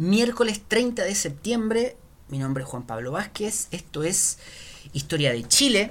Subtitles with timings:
[0.00, 1.94] Miércoles 30 de septiembre,
[2.30, 4.38] mi nombre es Juan Pablo Vázquez, esto es
[4.94, 5.90] Historia de Chile.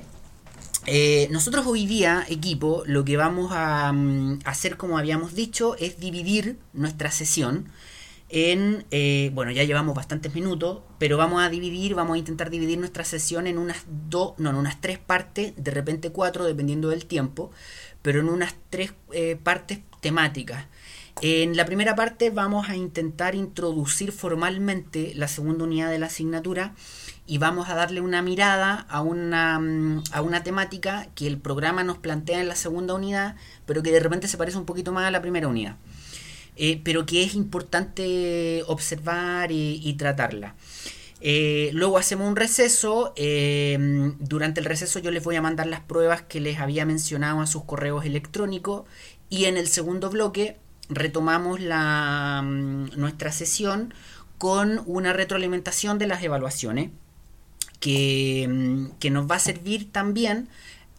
[0.87, 5.99] Eh, nosotros hoy día, equipo, lo que vamos a mm, hacer, como habíamos dicho, es
[5.99, 7.69] dividir nuestra sesión
[8.29, 12.79] en, eh, bueno, ya llevamos bastantes minutos, pero vamos a dividir, vamos a intentar dividir
[12.79, 17.05] nuestra sesión en unas dos, no, en unas tres partes, de repente cuatro, dependiendo del
[17.05, 17.51] tiempo,
[18.01, 20.65] pero en unas tres eh, partes temáticas.
[21.21, 26.73] En la primera parte vamos a intentar introducir formalmente la segunda unidad de la asignatura
[27.27, 31.83] y vamos a darle una mirada a una, mm, a una temática que el programa
[31.83, 35.05] nos plantea en la segunda unidad, pero que de repente se parece un poquito más
[35.05, 35.75] a la primera unidad.
[36.55, 40.55] Eh, pero que es importante observar y, tratarla.
[41.21, 43.13] Eh, luego hacemos un receso.
[43.15, 43.77] Eh,
[44.19, 47.47] durante el receso yo les voy a mandar las pruebas que les había mencionado a
[47.47, 48.83] sus correos electrónicos.
[49.29, 50.57] Y en el segundo bloque
[50.89, 53.93] retomamos la, mm, nuestra sesión
[54.37, 56.91] con una retroalimentación de las evaluaciones
[57.79, 60.49] que, mm, que, nos va a servir también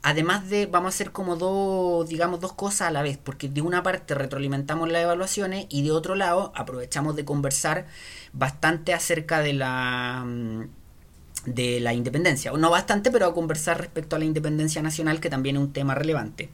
[0.03, 3.61] además de vamos a hacer como dos digamos dos cosas a la vez porque de
[3.62, 7.86] una parte retroalimentamos las evaluaciones y de otro lado aprovechamos de conversar
[8.33, 10.64] bastante acerca de la mm,
[11.47, 12.53] de la independencia.
[12.53, 15.95] No bastante pero a conversar respecto a la independencia nacional que también es un tema
[15.95, 16.51] relevante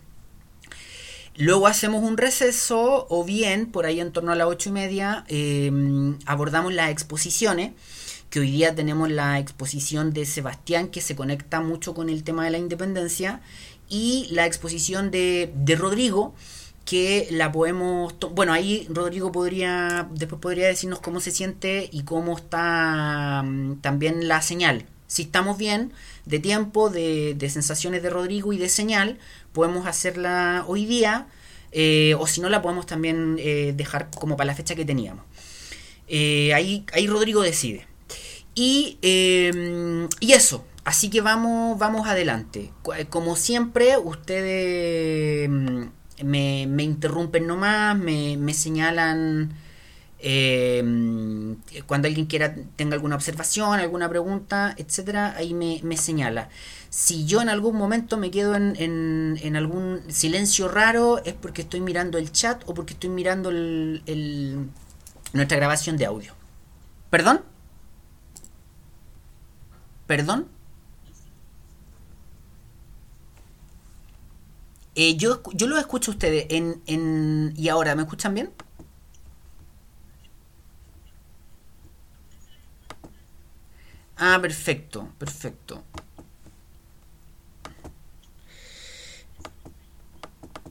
[1.39, 5.25] Luego hacemos un receso o bien por ahí en torno a las ocho y media
[5.29, 7.73] em, abordamos las exposiciones,
[8.31, 12.45] que hoy día tenemos la exposición de Sebastián que se conecta mucho con el tema
[12.45, 13.41] de la independencia
[13.89, 16.35] y la exposición de, de Rodrigo
[16.87, 22.37] que la podemos bueno ahí Rodrigo podría después podría decirnos cómo se siente y cómo
[22.37, 24.87] está mm, también la señal.
[25.09, 25.93] Si estamos bien
[26.25, 29.19] de tiempo, de, sensaciones de Rodrigo y de señal,
[29.57, 31.29] podemos hacerla hoy día,
[31.73, 35.25] eh, o si no la podemos también eh, dejar como para la fecha que teníamos.
[36.09, 37.87] Eh, ahí, ahí Rodrigo decide.
[38.55, 42.71] Y, em, y eso, así que vamos, vamos adelante.
[43.09, 45.91] Como siempre, ustedes em,
[46.23, 49.55] me, me interrumpen nomás, me, me señalan
[50.19, 50.83] eh,
[51.87, 56.49] cuando alguien quiera tenga alguna observación, alguna pregunta, etcétera, ahí me, señala.
[56.97, 58.75] Si yo en algún momento me quedo en,
[59.43, 64.71] en, algún silencio raro, es porque estoy mirando el chat o porque estoy mirando el,
[65.35, 66.33] nuestra grabación de audio.
[67.11, 67.43] ¿Perdón?
[70.07, 70.49] ¿Perdón?
[74.95, 78.51] Eh, yo, yo lo escucho a ustedes en, en, y ahora, ¿me escuchan bien?
[84.17, 85.85] Ah, perfecto, perfecto.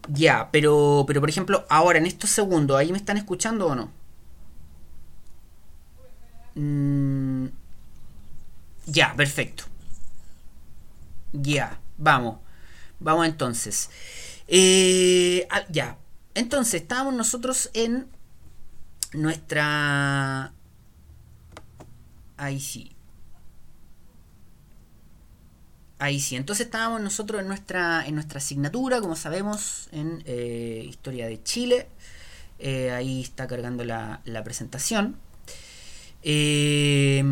[0.08, 3.92] Ya, pero, pero por ejemplo, ahora en estos segundos, ¿ahí me están escuchando o no?
[6.56, 7.48] Mm,
[8.86, 9.66] ya, perfecto.
[11.34, 12.40] Ya, vamos.
[13.00, 13.90] Vamos entonces.
[14.48, 15.98] Eh, ah, ya.
[16.34, 18.08] Entonces, estábamos nosotros en
[19.14, 20.54] nuestra...
[22.38, 22.95] Ahí sí.
[25.98, 31.28] Ahí sí, entonces estábamos nosotros en nuestra, en nuestra asignatura, como sabemos, en eh, Historia
[31.28, 31.88] de Chile.
[32.60, 35.18] Eh, ahí está cargando la, presentación.
[36.22, 37.24] Eh,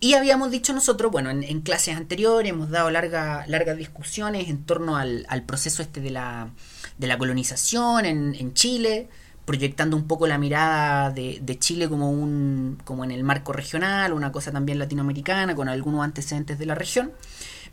[0.00, 4.96] y habíamos dicho nosotros, bueno, en, clases anteriores hemos dado larga, largas discusiones en torno
[4.96, 6.50] al, proceso este de la,
[6.98, 9.08] de la colonización en, en, Chile,
[9.44, 14.14] proyectando un poco la mirada de, de, Chile como, un, como en el marco regional,
[14.14, 17.12] una cosa también latinoamericana, con algunos antecedentes de la región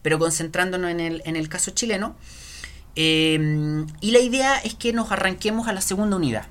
[0.07, 2.15] pero concentrándonos en el, en el caso chileno.
[2.95, 6.47] Eh, y la idea es que nos arranquemos a la segunda unidad.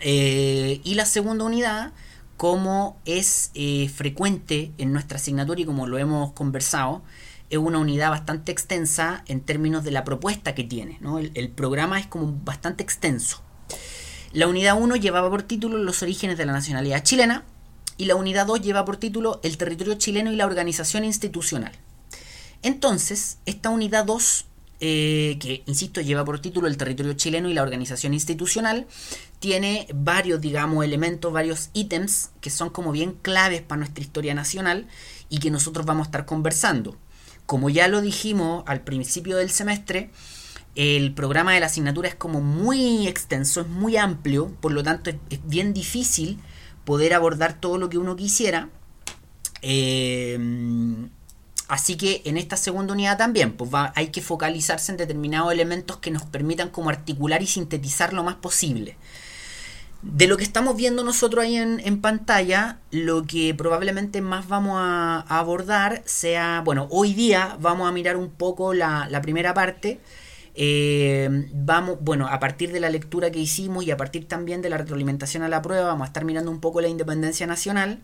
[0.00, 1.92] Eh, y la segunda unidad,
[2.38, 7.02] como es eh, frecuente en nuestra asignatura y como lo hemos conversado,
[7.50, 10.98] es una unidad bastante extensa en términos de la propuesta que tiene.
[11.20, 13.42] El, el, programa es como bastante extenso.
[14.32, 17.44] La unidad 1 llevaba por título Los orígenes de la nacionalidad chilena
[17.98, 21.83] y la unidad 2 lleva por título El territorio chileno y la organización institucional.
[22.64, 24.46] Entonces, esta unidad 2,
[24.80, 28.86] eh, que insisto lleva por título el territorio chileno y la organización institucional,
[29.38, 34.88] tiene varios, digamos, elementos, varios ítems que son como bien claves para nuestra historia nacional
[35.28, 36.96] y que nosotros vamos a estar conversando.
[37.44, 40.10] Como ya lo dijimos al principio del semestre,
[40.74, 45.10] el programa de la asignatura es como muy extenso, es muy amplio, por lo tanto
[45.10, 46.38] es, bien difícil
[46.86, 48.70] poder abordar todo lo que uno quisiera.
[49.60, 50.38] Eh,
[51.68, 56.10] Así que en esta segunda unidad también pues hay que focalizarse en determinados elementos que
[56.10, 58.96] nos permitan como articular y sintetizar lo más posible.
[60.02, 65.24] De lo que estamos viendo nosotros ahí en, pantalla, lo que probablemente más vamos a,
[65.28, 70.00] abordar sea, bueno, hoy día vamos a mirar un poco la, primera parte.
[70.54, 74.68] Eh, vamos, bueno, a partir de la lectura que hicimos y a partir también de
[74.68, 78.02] la retroalimentación a la prueba, vamos a estar mirando un poco la independencia nacional.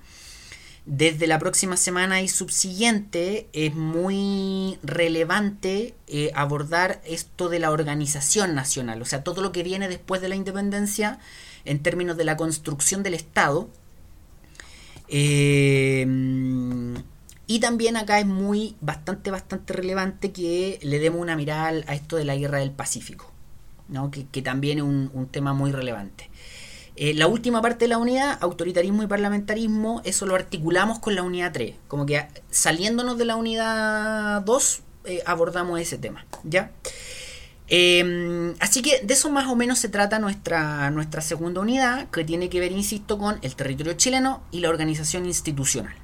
[0.87, 8.55] Desde la próxima semana y subsiguiente es muy relevante eh, abordar esto de la organización
[8.55, 11.19] nacional, o sea, todo lo que viene después de la independencia
[11.65, 13.69] en términos de la construcción del Estado.
[15.09, 16.06] Eh,
[17.50, 22.15] y también acá es muy, bastante, bastante relevante que le demos una mirada a esto
[22.15, 23.29] de la guerra del Pacífico,
[23.88, 24.12] ¿no?
[24.12, 26.30] que, también es un, tema muy relevante.
[27.02, 31.23] Eh, la última parte de la unidad, autoritarismo y parlamentarismo, eso lo articulamos con la
[31.23, 31.76] unidad 3.
[31.88, 36.26] Como que saliéndonos de la unidad 2, eh, abordamos ese tema.
[36.44, 36.73] ¿Ya?
[37.69, 42.23] Em, así que de eso más o menos se trata nuestra, nuestra segunda unidad, que
[42.23, 45.94] tiene que ver, insisto, con el territorio chileno y la organización institucional.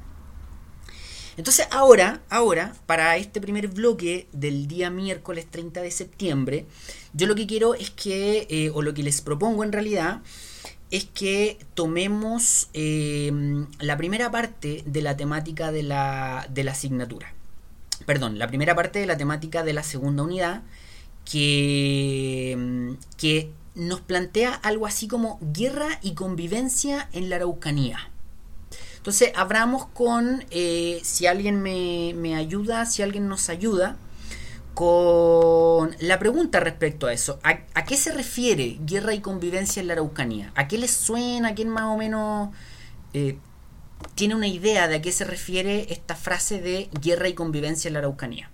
[1.37, 6.65] Entonces ahora, ahora, para este primer bloque del día miércoles 30 de septiembre,
[7.13, 10.23] yo lo que quiero es que, eh, o lo que les propongo en realidad,
[10.91, 17.35] es que tomemos em, la primera parte de la temática de la, de la asignatura.
[18.05, 20.63] Perdón, la primera parte de la temática de la segunda unidad,
[21.25, 28.11] que, que nos plantea algo así como guerra y convivencia en la Araucanía.
[28.97, 33.97] Entonces, abramos con, eh, si alguien me, ayuda, si alguien nos ayuda,
[34.77, 37.41] con la pregunta respecto a eso.
[37.43, 40.53] ¿A, qué se refiere guerra y convivencia en la Araucanía?
[40.55, 41.49] ¿A qué les suena?
[41.49, 42.51] ¿A quién más o menos
[43.15, 43.39] eh,
[44.15, 47.95] tiene una idea de a qué se refiere esta frase de guerra y convivencia en
[47.95, 48.51] la Araucanía?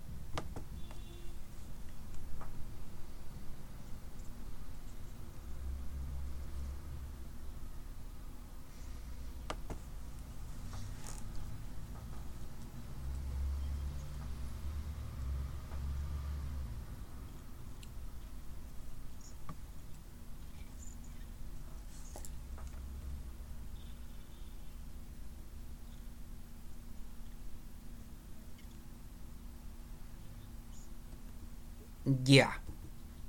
[32.25, 32.61] Ya.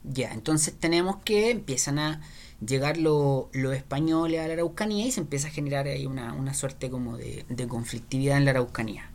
[0.03, 2.21] Ya, entonces tenemos que empiezan a
[2.65, 7.17] llegar los españoles a la Araucanía y se empieza a generar ahí una, suerte como
[7.17, 9.09] de, conflictividad en la Araucanía.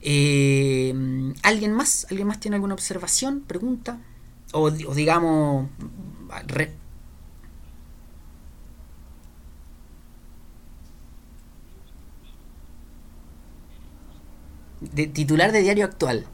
[0.00, 0.94] Eh,
[1.42, 2.06] ¿Alguien más?
[2.10, 3.40] ¿Alguien más tiene alguna observación?
[3.40, 4.00] ¿Pregunta?
[4.52, 5.68] O, digamos...
[14.80, 16.26] de titular de diario actual.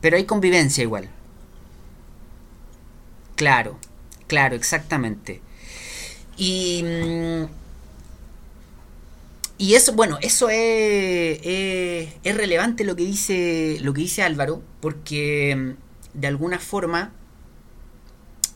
[0.00, 1.08] Pero hay convivencia igual.
[3.36, 3.78] Claro,
[4.26, 5.40] claro, exactamente.
[6.36, 7.44] Y, mm,
[9.58, 15.54] y eso, bueno, eso es, es, relevante lo que dice lo que dice Álvaro, porque
[15.56, 17.12] mm, de alguna forma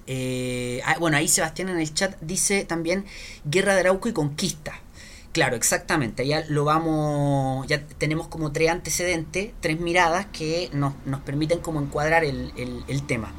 [0.06, 3.05] eh, ah, bueno, ahí Sebastián en el chat dice también
[3.44, 4.81] guerra de Arauco y conquista.
[5.35, 6.25] Claro, exactamente.
[6.29, 10.94] Ya lo vamos, ya tenemos como tres antecedentes, tres miradas que nos,
[11.27, 13.32] permiten como encuadrar el, tema.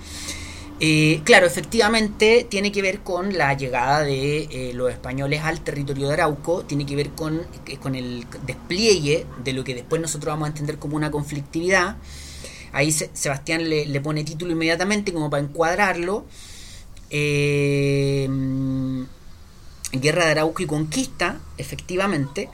[0.81, 6.09] Eh, claro, efectivamente tiene que ver con la llegada de eh, los españoles al territorio
[6.09, 10.33] de Arauco, tiene que ver con, eh, con el despliegue de lo que después nosotros
[10.33, 11.95] vamos a entender como una conflictividad.
[12.73, 16.25] Ahí Sebastián le, le, pone título inmediatamente como para encuadrarlo.
[17.09, 18.27] Eh,
[19.91, 22.49] Guerra de Arauco y Conquista, efectivamente,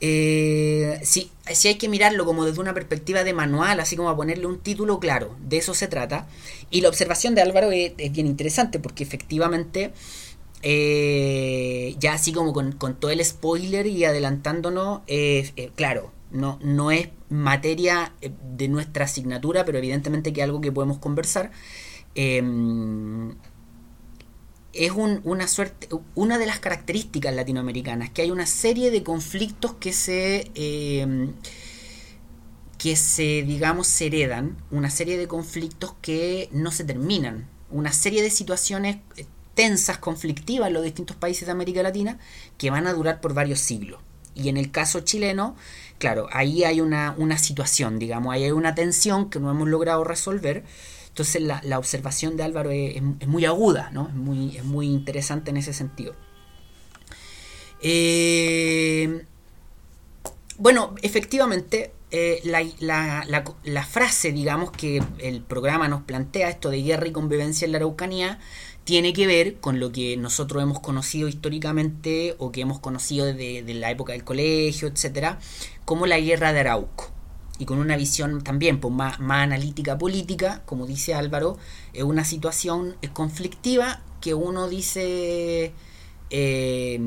[0.00, 4.46] eh, sí, hay que mirarlo como desde una perspectiva de manual, así como a ponerle
[4.46, 6.28] un título claro, de eso se trata.
[6.70, 9.92] Y la observación de Álvaro es, bien interesante porque efectivamente,
[10.62, 17.08] eh, ya así como con, todo el spoiler y adelantándonos, eh, claro, no, no es
[17.30, 18.12] materia
[18.56, 21.50] de nuestra asignatura, pero evidentemente que es algo que podemos conversar
[24.78, 29.92] es una suerte, una de las características latinoamericanas, que hay una serie de conflictos que
[29.92, 31.32] se, em,
[32.78, 38.22] que se, digamos, se heredan, una serie de conflictos que no se terminan, una serie
[38.22, 42.18] de situaciones eh, tensas, conflictivas en los distintos países de América Latina,
[42.58, 44.00] que van a durar por varios siglos.
[44.34, 45.56] Y en el caso chileno,
[45.98, 50.04] claro, ahí hay una, una situación, digamos, ahí hay una tensión que no hemos logrado
[50.04, 50.64] resolver
[51.16, 54.06] entonces la, observación de Álvaro es, muy aguda, ¿no?
[54.08, 56.14] es, muy, es muy interesante en ese sentido.
[57.80, 59.24] Eh,
[60.58, 67.12] bueno, efectivamente, eh, la, frase, digamos, que el programa nos plantea, esto de guerra y
[67.12, 68.38] convivencia en la Araucanía,
[68.86, 73.74] tiene que ver con lo que nosotros hemos conocido históricamente o que hemos conocido desde
[73.74, 75.40] la época del colegio, etcétera,
[75.84, 77.10] como la guerra de Arauco.
[77.58, 81.58] Y con una visión también pues, más, analítica política, como dice Álvaro,
[81.94, 85.72] es una situación conflictiva que uno dice.
[86.30, 87.00] Eh,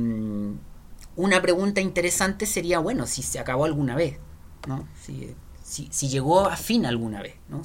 [1.16, 4.18] una pregunta interesante sería, bueno, si se acabó alguna vez,
[4.68, 4.86] ¿no?
[5.02, 5.34] Si,
[5.64, 7.62] si llegó a fin alguna vez, ¿no?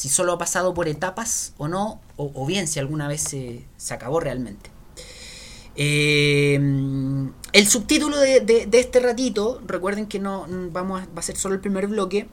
[0.00, 4.18] Si solo ha pasado por etapas o no, o, bien si alguna vez se, acabó
[4.18, 4.70] realmente.
[5.76, 11.60] Eh, el subtítulo de, este ratito, recuerden que no vamos va a ser solo el
[11.60, 12.28] primer bloque,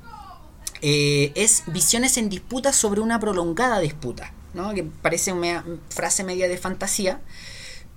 [0.82, 4.74] eh, es Visiones en disputa sobre una prolongada disputa, ¿no?
[4.74, 7.20] que parece una frase media de fantasía,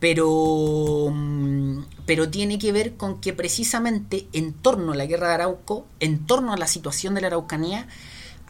[0.00, 5.34] pero, mm, pero tiene que ver con que precisamente en torno a la guerra de
[5.34, 7.86] Arauco, en torno a la situación de la Araucanía,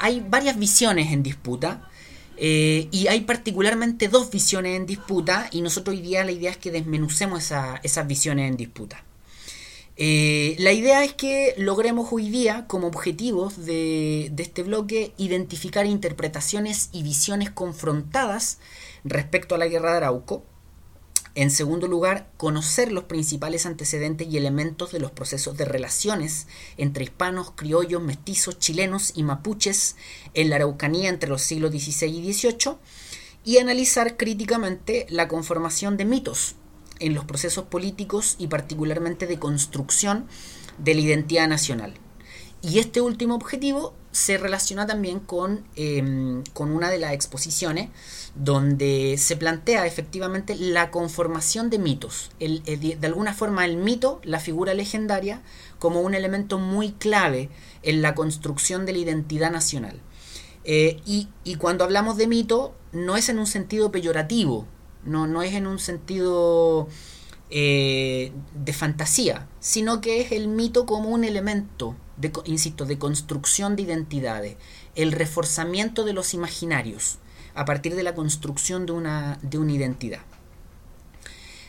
[0.01, 1.87] hay varias visiones en disputa.
[2.43, 6.57] Eh, y hay particularmente dos visiones en disputa y nosotros hoy día la idea es
[6.57, 7.53] que desmenucemos
[7.83, 9.05] esas visiones en disputa.
[9.99, 15.85] Eh, la idea es que logremos hoy día, como objetivos de, de, este bloque, identificar
[15.85, 18.59] interpretaciones y visiones confrontadas
[19.05, 20.43] respecto a la guerra de Arauco,
[21.35, 26.47] en segundo lugar, conocer los principales antecedentes y elementos de los procesos de relaciones
[26.77, 29.97] entre hispanos, criollos, mestizos, chilenos y mapuches
[30.35, 32.77] en la Araucanía entre los siglos XVI y XVIII
[33.45, 36.57] y analizar críticamente la conformación de mitos
[36.99, 40.27] en los procesos políticos y particularmente de construcción
[40.79, 41.95] de la identidad nacional.
[42.63, 47.91] Y este último objetivo se relaciona también con, em, con una de las exposiciones
[48.35, 52.31] donde se plantea efectivamente la conformación de mitos.
[52.39, 55.43] de alguna forma el mito, la figura legendaria,
[55.79, 57.51] como un elemento muy clave
[57.83, 60.01] en la construcción de la identidad nacional.
[60.65, 64.67] Eh, y, cuando hablamos de mito, no es en un sentido peyorativo,
[65.05, 66.89] no, no es en un sentido
[67.51, 73.77] eh, de fantasía, sino que es el mito como un elemento, de, insisto, de construcción
[73.77, 74.57] de identidades,
[74.95, 77.19] el reforzamiento de los imaginarios
[77.55, 80.21] a partir de la construcción de una, de una identidad.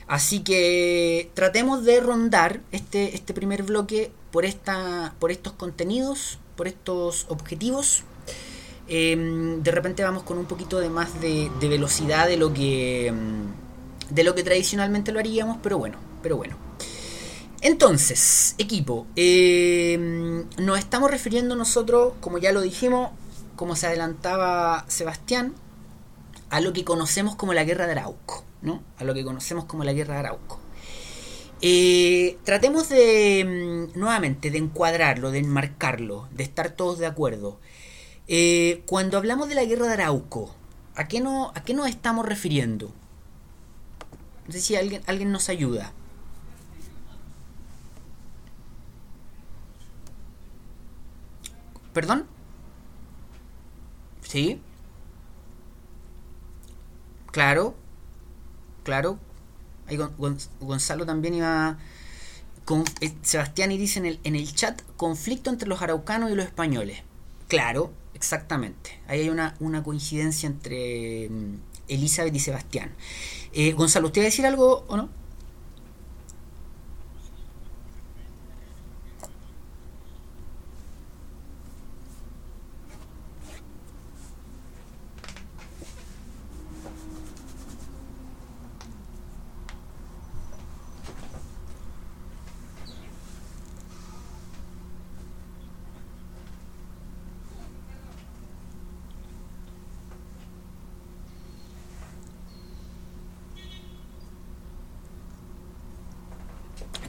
[0.07, 6.67] Así que tratemos de rondar este, este primer bloque por, esta, por estos contenidos, por
[6.67, 8.03] estos objetivos.
[8.87, 13.45] Em, de repente vamos con un poquito de más de, velocidad de lo que em,
[14.11, 16.55] de lo que tradicionalmente lo haríamos, pero bueno, pero bueno.
[17.61, 23.11] Entonces, equipo, em, nos estamos refiriendo nosotros, como ya lo dijimos,
[23.55, 25.53] como se adelantaba Sebastián,
[26.49, 28.83] a lo que conocemos como la guerra de Arauco, ¿no?
[28.97, 30.59] A lo que conocemos como la guerra de Arauco.
[31.61, 37.59] Eh, tratemos de, mm, nuevamente, de encuadrarlo, de enmarcarlo, de estar todos de acuerdo.
[38.27, 40.55] Eh, cuando hablamos de la guerra de Arauco,
[40.95, 42.91] ¿a qué, no, ¿a qué nos estamos refiriendo?
[44.49, 45.93] Sé si alguien, alguien nos ayuda.
[51.93, 52.25] ¿Perdón?
[54.21, 54.61] ¿Sí?
[57.31, 57.75] Claro,
[58.83, 59.17] claro.
[59.87, 59.97] Ahí
[60.59, 61.77] Gonzalo también iba.
[62.65, 66.35] Con, eh, Sebastián y dice en el, en el chat: conflicto entre los araucanos y
[66.35, 67.01] los españoles.
[67.47, 68.99] Claro, exactamente.
[69.07, 71.55] Ahí hay una, una coincidencia entre mm,
[71.93, 72.95] Elizabeth y Sebastián.
[73.53, 75.09] Eh, Gonzalo, ¿usted va a decir algo o no?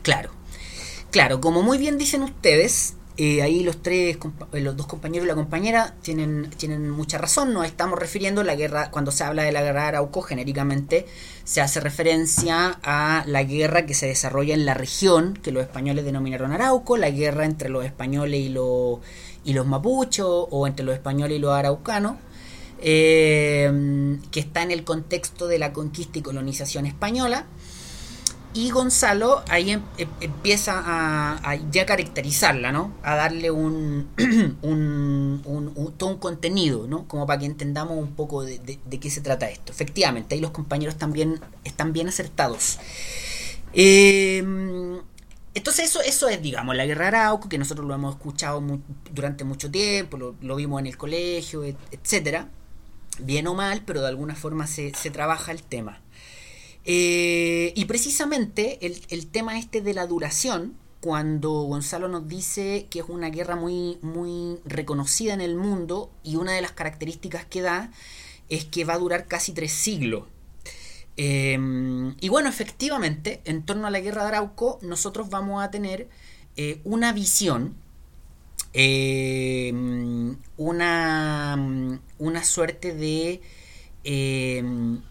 [0.02, 0.30] Claro,
[1.10, 4.16] claro, como muy bien dicen ustedes, eh, ahí los tres,
[4.52, 7.52] eh, los dos compañeros y la compañera tienen, tienen mucha razón.
[7.52, 11.06] Nos estamos refiriendo a la guerra, cuando se habla de la guerra de Arauco, genéricamente
[11.44, 16.06] se hace referencia a la guerra que se desarrolla en la región que los españoles
[16.06, 19.00] denominaron Arauco, la guerra entre los españoles y los,
[19.44, 22.16] y los mapuchos o entre los españoles y los araucanos.
[22.84, 27.46] Eh, que está en el contexto de la conquista y colonización española
[28.54, 32.92] y Gonzalo ahí em, em, empieza a, ya caracterizarla, ¿no?
[33.02, 34.08] A darle un,
[34.62, 37.08] un, todo un contenido, ¿no?
[37.08, 39.72] Como para que entendamos un poco de, qué se trata esto.
[39.72, 42.78] Efectivamente, ahí los compañeros también están bien acertados.
[43.72, 45.00] Em,
[45.54, 48.62] entonces eso, eso es, digamos, la guerra Arauco, que nosotros lo hemos escuchado
[49.12, 52.48] durante mucho tiempo, lo, vimos en el colegio, etcétera,
[53.18, 56.01] bien o mal, pero de alguna forma se, trabaja el tema.
[56.84, 58.78] Eh, y precisamente
[59.10, 63.98] el, tema este de la duración, cuando Gonzalo nos dice que es una guerra muy,
[64.02, 67.90] muy reconocida en el mundo y una de las características que da
[68.48, 70.24] es que va a durar casi tres siglos.
[71.16, 76.08] Em, y bueno, efectivamente, en torno a la guerra de Arauco, nosotros vamos a tener
[76.56, 77.76] eh, una visión,
[78.72, 81.56] em, una,
[82.18, 83.40] una suerte de,
[84.04, 85.02] em,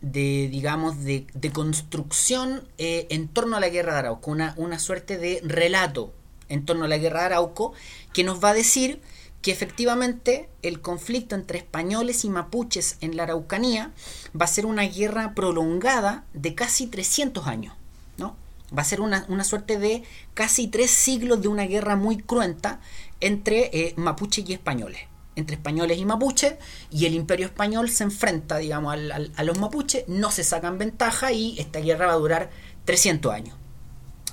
[0.00, 5.18] de digamos, de, construcción eh, en torno a la guerra de Arauco, una, una suerte
[5.18, 6.12] de relato
[6.48, 7.72] en torno a la guerra de Arauco,
[8.12, 9.00] que nos va a decir
[9.42, 13.92] que efectivamente el conflicto entre españoles y mapuches en la Araucanía
[14.38, 17.74] va a ser una guerra prolongada de casi 300 años,
[18.18, 18.36] ¿no?
[18.76, 20.02] Va a ser una, suerte de
[20.34, 22.80] casi tres siglos de una guerra muy cruenta
[23.20, 25.00] entre eh, mapuches y españoles,
[25.36, 26.54] entre españoles y mapuches,
[26.90, 31.58] y el imperio español se enfrenta, digamos, a los mapuches, no se sacan ventaja y
[31.58, 32.50] esta guerra va a durar
[32.84, 33.56] 300 años,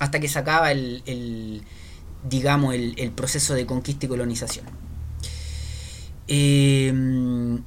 [0.00, 1.62] hasta que se acaba el,
[2.28, 4.66] digamos, el proceso de conquista y colonización.
[6.28, 7.62] Em,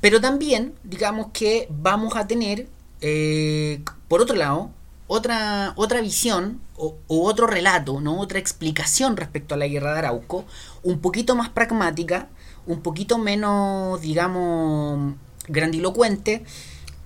[0.00, 2.68] pero también, digamos que vamos a tener,
[3.00, 4.70] eh, por otro lado,
[5.06, 8.18] otra, otra visión o, otro relato, ¿no?
[8.20, 10.44] otra explicación respecto a la guerra de Arauco,
[10.82, 12.28] un poquito más pragmática,
[12.66, 15.14] un poquito menos, digamos,
[15.48, 16.44] grandilocuente,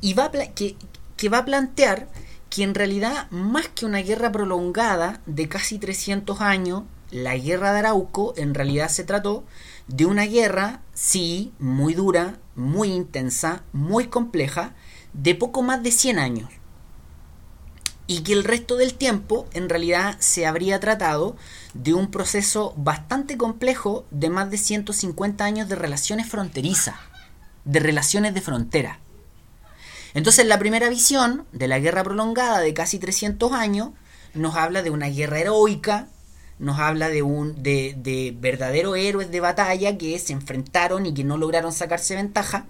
[0.00, 0.76] y va que,
[1.16, 2.08] que va a plantear
[2.50, 7.80] que en realidad, más que una guerra prolongada de casi 300 años, la guerra de
[7.80, 9.44] Arauco en realidad se trató
[9.86, 14.74] de una guerra, sí, muy dura, muy intensa, muy compleja,
[15.12, 16.57] de poco más de 100 años.
[18.08, 21.36] Y que el resto del tiempo en realidad se habría tratado
[21.74, 26.96] de un proceso bastante complejo de más de 150 años de relaciones fronterizas,
[27.64, 28.98] de relaciones de frontera.
[30.14, 33.90] Entonces la primera visión de la guerra prolongada de casi 300 años
[34.34, 36.08] nos habla de una guerra heroica,
[36.58, 41.24] nos habla de un de, de verdaderos héroes de batalla que se enfrentaron y que
[41.24, 42.66] no lograron sacarse ventaja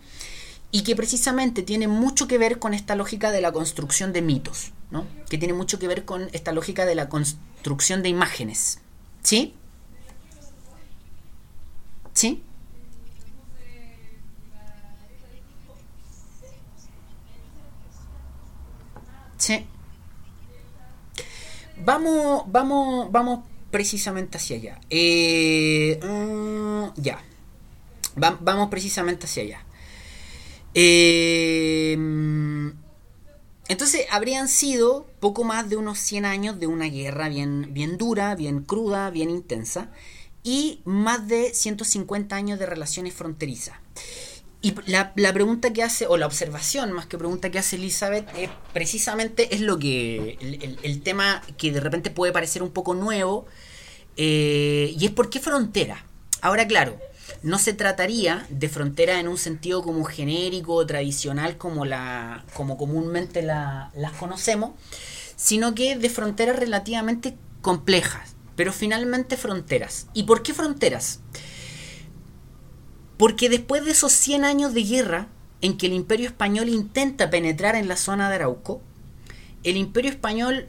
[0.70, 4.72] y que precisamente tiene mucho que ver con esta lógica de la construcción de mitos,
[4.90, 5.06] ¿no?
[5.28, 8.80] Que tiene mucho que ver con esta lógica de la construcción de imágenes.
[9.22, 9.54] ¿Sí?
[12.14, 12.42] ¿Sí?
[19.36, 19.66] Sí.
[21.84, 24.80] Vamos, vamos, vamos precisamente hacia allá.
[24.90, 27.22] Eh, mm, ya.
[28.16, 29.64] vamos precisamente hacia allá.
[30.74, 31.96] Eh,
[33.68, 38.34] entonces habrían sido poco más de unos 100 años de una guerra bien, bien dura,
[38.34, 39.90] bien cruda, bien intensa,
[40.42, 43.76] y más de 150 años de relaciones fronterizas.
[44.60, 48.50] Y la, pregunta que hace, o la observación más que pregunta que hace Elizabeth, es
[48.72, 50.36] precisamente es lo que.
[50.82, 53.46] El, tema que de repente puede parecer un poco nuevo.
[54.16, 56.04] Eh, y es por qué frontera.
[56.40, 56.98] Ahora, claro,
[57.42, 62.76] no se trataría de frontera en un sentido como genérico o tradicional como, la, como
[62.76, 64.72] comúnmente las conocemos,
[65.36, 70.08] sino que de fronteras relativamente complejas, pero finalmente fronteras.
[70.14, 71.20] ¿Y por qué fronteras?
[73.16, 75.28] Porque después de esos 100 años de guerra
[75.60, 78.80] en que el imperio español intenta penetrar en la zona de Arauco,
[79.64, 80.68] el imperio español,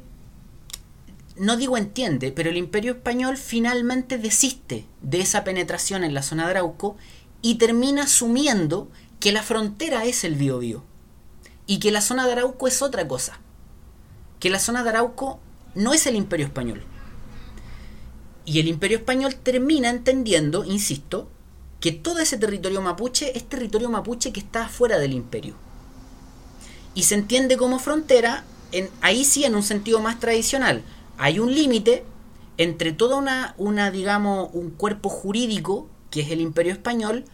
[1.40, 6.44] no digo entiende, pero el imperio español finalmente desiste de esa penetración en la zona
[6.44, 6.98] de Arauco
[7.42, 10.84] y termina asumiendo que la frontera es el Biobío
[11.66, 13.40] y que la zona de Arauco es otra cosa,
[14.40, 15.40] que la zona de Arauco
[15.76, 16.84] no es el imperio español.
[18.44, 21.30] Y el imperio español termina entendiendo, insisto,
[21.80, 25.56] que todo ese territorio mapuche es territorio mapuche que está fuera del imperio.
[26.96, 30.84] Y se entiende como frontera, en, ahí sí en un sentido más tradicional.
[31.20, 32.04] Hay un límite
[32.58, 37.26] entre toda una, una, digamos, un cuerpo jurídico, que es el imperio español,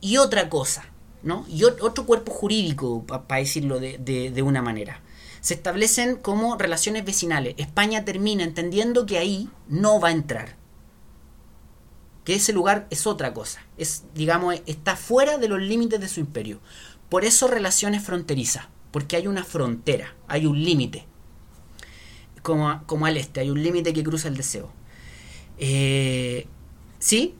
[0.00, 0.86] y otra cosa,
[1.22, 1.46] ¿no?
[1.48, 5.02] Y otro cuerpo jurídico, para decirlo de, de una manera.
[5.40, 7.54] Se establecen como relaciones vecinales.
[7.56, 10.60] España termina entendiendo que ahí no va a entrar
[12.24, 16.20] que ese lugar es otra cosa, es digamos está fuera de los límites de su
[16.20, 16.60] imperio.
[17.08, 21.06] Por eso relaciones fronterizas, porque hay una frontera, hay un límite
[22.42, 23.40] como, como al este.
[23.40, 24.72] Hay un límite que cruza el deseo.
[25.58, 26.46] Eh,
[26.98, 27.36] ¿Sí?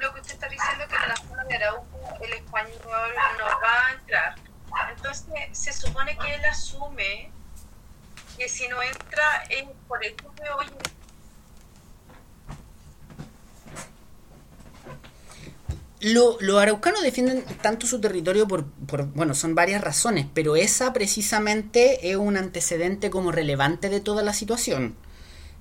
[0.00, 1.86] Lo que usted está diciendo es que en la zona de Arauco
[2.22, 4.34] el español no va a entrar.
[4.94, 7.30] Entonces se supone que él asume
[8.36, 10.66] que si no entra es por el de hoy
[16.00, 18.66] los araucanos defienden tanto su territorio por,
[19.14, 24.32] bueno, son varias razones, pero esa precisamente es un antecedente como relevante de toda la
[24.32, 24.94] situación.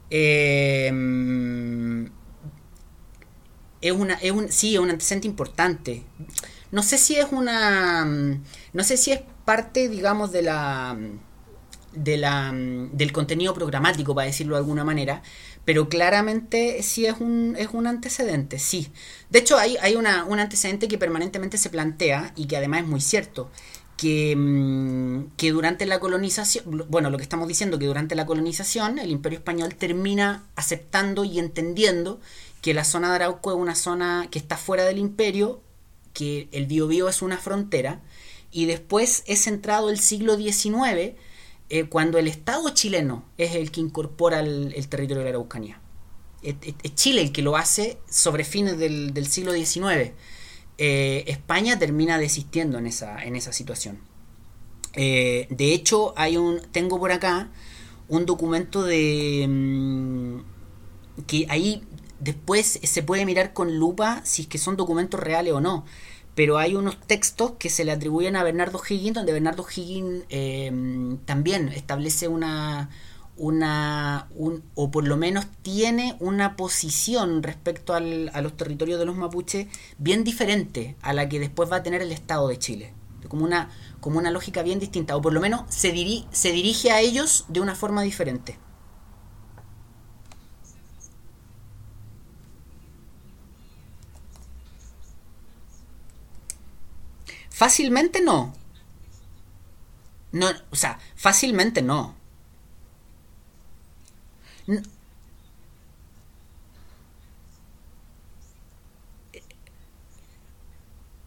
[0.09, 2.05] Em,
[3.81, 6.03] es una, es un, sí, es un antecedente importante.
[6.71, 10.97] No sé si es una, no sé si es parte, digamos, de la,
[11.93, 15.21] de la, del contenido programático, para decirlo de alguna manera,
[15.65, 18.89] pero claramente sí es un, es un antecedente, sí.
[19.31, 22.87] De hecho, hay, hay una, un antecedente que permanentemente se plantea y que además es
[22.87, 23.49] muy cierto.
[23.97, 28.99] Que, mm, que, durante la colonización, bueno, lo que estamos diciendo, que durante la colonización
[28.99, 32.19] el imperio español termina aceptando y entendiendo
[32.61, 35.61] que la zona de Arauco es una zona que está fuera del imperio,
[36.13, 38.01] que el Biobío es una frontera,
[38.51, 41.15] y después es entrado el siglo XIX
[41.69, 45.81] eh, cuando el Estado chileno es el que incorpora el, territorio de la Araucanía.
[46.43, 46.55] Es,
[46.93, 50.11] Chile el que lo hace sobre fines del, siglo XIX.
[50.77, 53.99] Eh, España termina desistiendo en esa, en esa situación.
[54.93, 57.49] Eh, de hecho, hay un, tengo por acá
[58.07, 60.39] un documento de mm,
[61.25, 61.83] que ahí
[62.19, 65.85] después se puede mirar con lupa si es que son documentos reales o no
[66.35, 71.17] pero hay unos textos que se le atribuyen a Bernardo Higgins, donde Bernardo Higgins em,
[71.19, 72.89] también establece una,
[73.37, 74.27] una
[74.75, 79.67] o por lo menos tiene una posición respecto al, a los territorios de los mapuches
[79.97, 82.93] bien diferente a la que después va a tener el Estado de Chile.
[83.29, 83.71] Como una,
[84.01, 85.91] como una lógica bien distinta, o por lo menos se,
[86.31, 88.59] se dirige a ellos de una forma diferente.
[97.55, 98.53] Fácilmente no.
[100.33, 102.13] No, o sea, fácilmente no.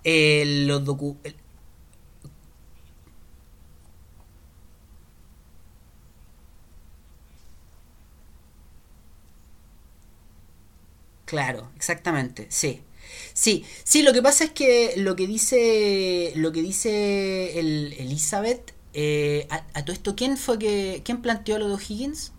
[0.04, 1.16] los docu
[11.26, 12.82] Claro, exactamente, sí.
[13.34, 18.74] Sí, sí, lo que pasa es que lo que dice, lo que dice el, Elizabeth,
[18.94, 22.32] eh, a, todo esto, ¿quién fue que, quién planteó lo de O'Higgins?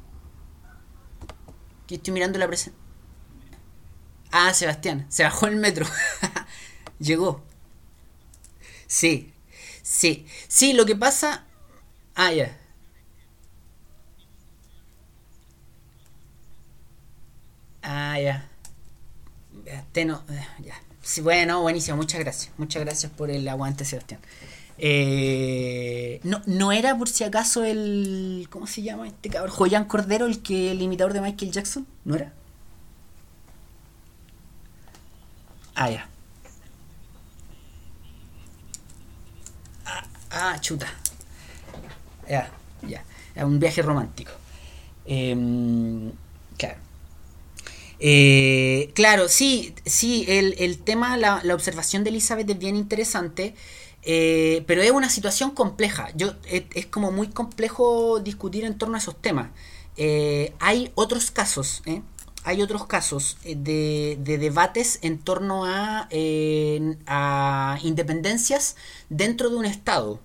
[1.88, 2.80] Que estoy mirando la presentación.
[4.32, 5.86] Ah, Sebastián, se bajó el metro.
[7.00, 7.44] Llegó.
[8.88, 9.34] Sí,
[9.84, 11.46] sí, sí, lo que pasa...
[12.16, 12.58] Ah, ya.
[17.84, 18.49] Ah, ya.
[19.92, 20.76] Teno, eh, ya.
[21.02, 22.52] Sí, bueno, buenísimo, muchas gracias.
[22.58, 24.20] Muchas gracias por el aguante, Sebastián.
[24.78, 28.48] Eh, no, no era por si acaso el.
[28.50, 29.54] ¿Cómo se llama este cabrón?
[29.54, 32.34] Joyan Cordero, el que el imitador de Michael Jackson, ¿no era?
[35.76, 36.10] Ah, ya.
[39.86, 40.88] Ah, ah chuta.
[42.30, 42.50] Ya,
[42.84, 43.04] ya.
[43.46, 44.32] Un viaje romántico.
[45.06, 46.29] Claro.
[48.00, 53.56] Eh, claro, sí, sí, el, tema, la, observación de Elizabeth es bien interesante,
[54.04, 56.10] eh, pero es una situación compleja.
[56.16, 59.50] Yo, es, como muy complejo discutir en torno a esos temas.
[59.98, 61.84] Eh, hay otros casos,
[62.46, 66.08] hay otros casos de, debates en torno a,
[67.08, 68.78] a, independencias
[69.10, 70.22] dentro de un Estado,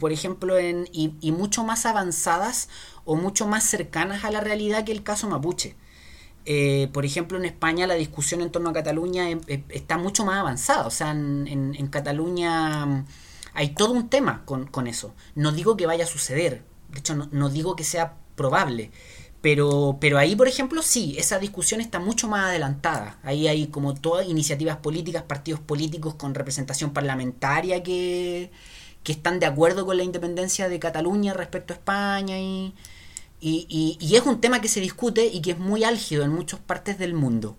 [0.00, 2.70] por ejemplo, en, y, y mucho más avanzadas
[3.04, 5.76] o mucho más cercanas a la realidad que el caso mapuche.
[6.50, 10.24] Eh, por ejemplo, en España la discusión en torno a Cataluña em, em, está mucho
[10.24, 10.86] más avanzada.
[10.86, 13.06] O sea, en, Cataluña mm,
[13.52, 15.14] hay todo un tema con, eso.
[15.34, 18.90] No digo que vaya a suceder, de hecho no, digo que sea probable.
[19.42, 23.18] Pero, pero ahí, por ejemplo, sí, esa discusión está mucho más adelantada.
[23.24, 28.50] Ahí hay como todas iniciativas políticas, partidos políticos con representación parlamentaria que,
[29.02, 32.74] que están de acuerdo con la independencia de Cataluña respecto a España y,
[33.40, 36.60] y, y, es un tema que se discute y que es muy álgido en muchas
[36.60, 37.56] partes del mundo.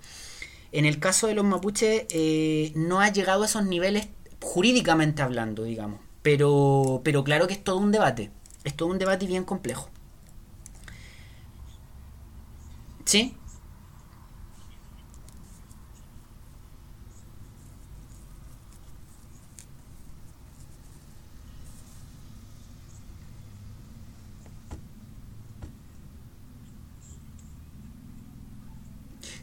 [0.72, 4.08] En el caso de los mapuches eh, no ha llegado a esos niveles
[4.42, 6.00] jurídicamente hablando, digamos.
[6.22, 8.32] Pero, pero claro que es todo un debate.
[8.64, 9.90] Es todo un debate bien complejo.
[13.06, 13.36] ¿Sí?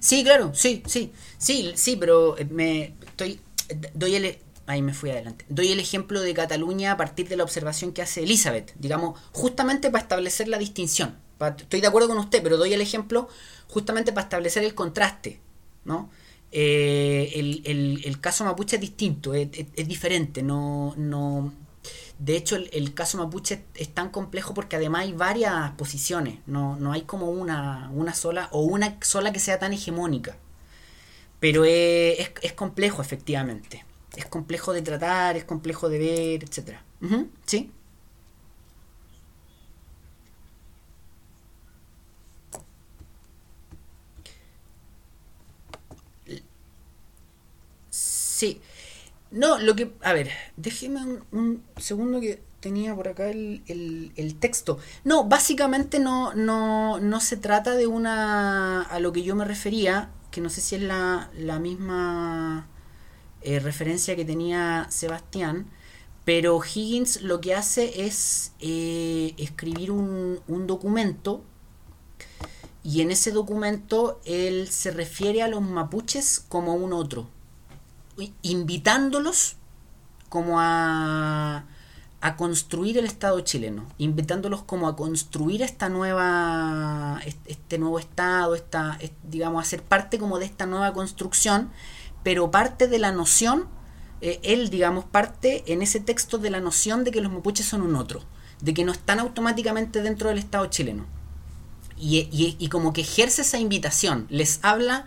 [0.07, 3.41] Sí, claro, sí, sí, sí, sí, pero me estoy,
[3.93, 4.39] doy el,
[4.69, 5.45] ahí me fui adelante.
[5.49, 9.91] Doy el ejemplo de Cataluña a partir de la observación que hace Elizabeth, digamos, justamente
[9.91, 11.17] para establecer la distinción.
[11.59, 13.29] estoy de acuerdo con usted, pero doy el ejemplo
[13.67, 15.41] justamente para establecer el contraste,
[15.85, 16.09] ¿no?
[16.53, 17.33] Eh,
[17.65, 19.51] el, caso mapuche es distinto, es,
[19.89, 21.53] diferente, no, no,
[22.19, 26.93] de hecho, el, caso mapuche es tan complejo porque además hay varias posiciones, no, no
[26.93, 30.37] hay como una, una sola o una sola que sea tan hegemónica.
[31.41, 33.85] Pero es, es complejo, efectivamente
[34.17, 36.79] es complejo de tratar, es complejo de ver, etc.
[37.47, 37.71] ¿Sí?
[47.91, 48.61] Sí.
[49.31, 49.93] No, lo que...
[50.03, 53.63] A ver, déjeme un, segundo que tenía por acá el,
[54.17, 54.79] el, texto.
[55.05, 58.83] No, básicamente no, no, no se trata de una...
[58.83, 62.69] a lo que yo me refería, que no sé si es la, la misma
[63.43, 65.71] eh, referencia que tenía Sebastián,
[66.25, 71.45] pero Higgins lo que hace es eh, escribir un, documento
[72.83, 77.29] y en ese documento él se refiere a los mapuches como un otro,
[78.43, 79.57] invitándolos
[80.29, 81.65] como a,
[82.21, 88.99] a construir el Estado chileno, invitándolos como a construir esta nueva, este nuevo Estado, esta,
[89.23, 91.71] digamos, a ser parte como de esta nueva construcción
[92.27, 93.69] pero parte de la noción,
[94.21, 97.83] eh, él, digamos, parte en ese texto de la noción de que los mapuches son
[97.83, 98.21] un otro,
[98.61, 101.07] de que no están automáticamente dentro del Estado chileno.
[101.97, 105.07] Y, como que ejerce esa invitación, les habla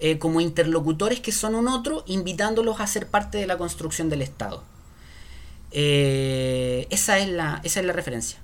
[0.00, 4.22] eh, como interlocutores que son un otro, invitándolos a ser parte de la construcción del
[4.22, 4.64] Estado.
[5.70, 8.38] Eh, esa, es la, esa es la referencia.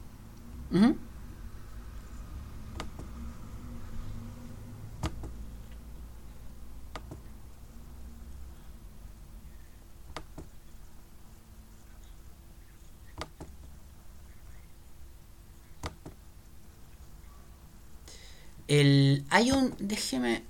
[18.69, 20.45] El, hay un, déjeme,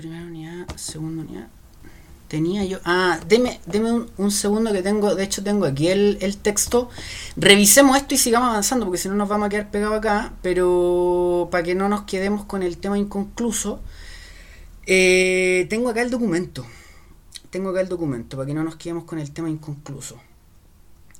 [0.00, 1.48] primera unidad, segunda unidad.
[2.26, 6.38] Tenía yo, ah, deme, deme un, segundo que tengo, de hecho tengo aquí el, el,
[6.38, 6.88] texto.
[7.36, 11.48] Revisemos esto y sigamos avanzando, porque si no nos vamos a quedar pegados acá, pero
[11.50, 13.80] para que no nos quedemos con el tema inconcluso,
[14.86, 16.64] eh, tengo acá el documento.
[17.50, 20.18] Tengo acá el documento, para que no nos quedemos con el tema inconcluso.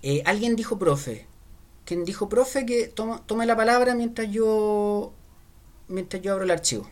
[0.03, 1.27] Eh, alguien dijo profe.
[1.85, 5.12] Quien dijo profe que tome la palabra mientras yo
[5.88, 6.88] mientras yo abro el archivo.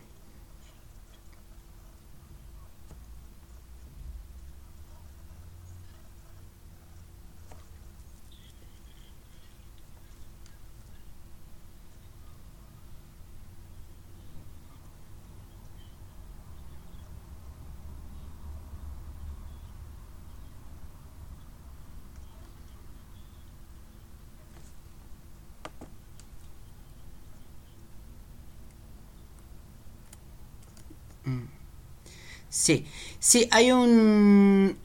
[32.69, 32.85] Sí,
[33.17, 34.77] sí, hay un...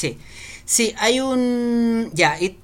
[0.00, 0.16] Sí,
[0.64, 2.10] sí, hay un...
[2.14, 2.56] Ya, y,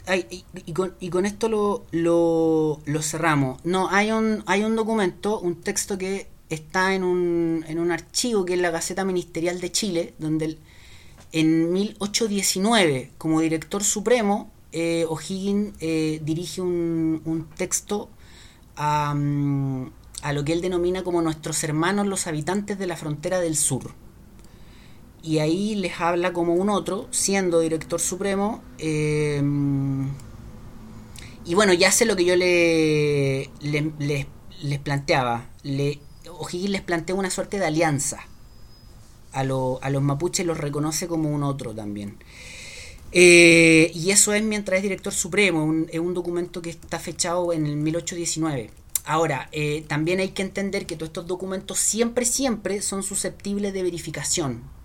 [0.73, 3.63] con, y con, esto lo, lo, cerramos.
[3.63, 8.47] No, hay un, hay un documento, un texto que está en un, en un archivo
[8.47, 10.57] que es la Gaceta Ministerial de Chile, donde
[11.33, 18.09] en 1819, como director supremo, eh, O'Higgins eh, dirige un, un texto
[18.77, 19.91] a, mm,
[20.23, 24.06] a lo que él denomina como nuestros hermanos los habitantes de la frontera del sur
[25.27, 28.63] y ahí les habla como un otro, siendo director supremo.
[28.79, 29.43] Eh,
[31.45, 35.51] y bueno, ya sé lo que yo le, les planteaba.
[35.65, 35.99] Le,
[36.53, 38.21] les plantea una suerte de alianza.
[39.33, 39.45] A, a
[39.91, 42.19] los mapuches los reconoce como un otro también.
[43.11, 47.67] Eh, y eso es mientras es director supremo, es un documento que está fechado en
[47.67, 48.71] el 1819.
[49.05, 53.83] Ahora, eh, también hay que entender que todos estos documentos siempre, siempre son susceptibles de
[53.83, 54.76] verificación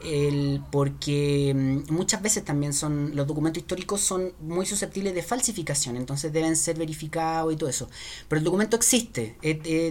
[0.00, 5.96] el, porque mm, muchas veces también son los documentos históricos son muy susceptibles de falsificación,
[5.96, 7.88] entonces deben ser verificados y todo eso.
[8.28, 9.36] Pero el documento existe,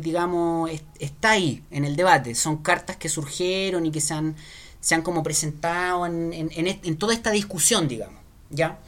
[0.02, 4.36] digamos, está ahí en el debate, son cartas que surgieron y que se han,
[4.80, 8.22] se han como presentado en, en, en, toda esta discusión, digamos.
[8.52, 8.80] ¿Ya?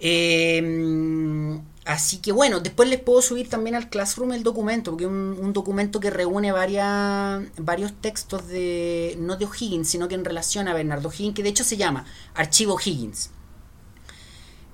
[0.00, 5.10] Eh, así que bueno, después les puedo subir también al Classroom el documento, porque es
[5.10, 10.74] un, documento que reúne varios textos de, no de O'Higgins, sino que en relación a
[10.74, 13.30] Bernardo Higgins, que de hecho se llama Archivo Higgins.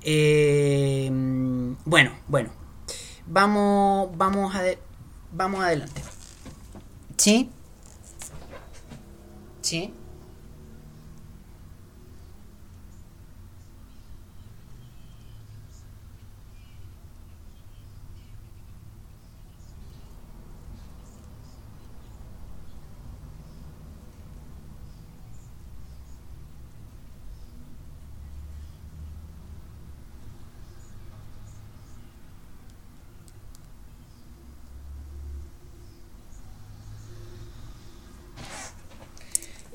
[0.03, 1.11] Eh,
[1.85, 2.51] bueno, bueno,
[3.27, 4.63] vamos, vamos, a,
[5.33, 6.03] vamos adelante.
[7.17, 7.51] ¿Sí?
[9.61, 9.93] ¿Sí?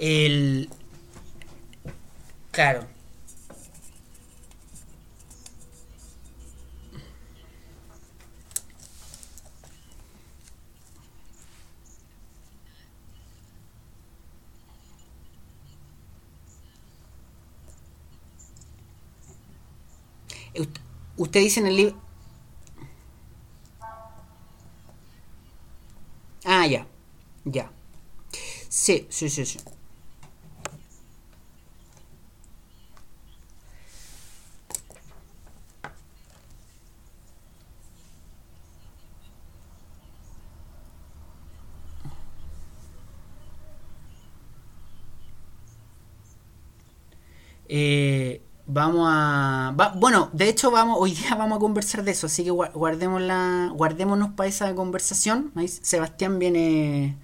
[0.06, 0.70] El.
[2.52, 2.86] Claro.
[21.18, 21.96] Usted dice en el libro...
[26.44, 26.86] Ah, ya.
[27.46, 27.72] Ya.
[28.70, 29.60] Sí, sí, sí, sí.
[47.78, 49.76] Eh, vamos a.
[49.98, 53.70] bueno, de hecho, vamos hoy día vamos a conversar de eso, así que guardemos la,
[53.76, 55.52] guardémonos para esa conversación.
[55.82, 57.18] Sebastián viene.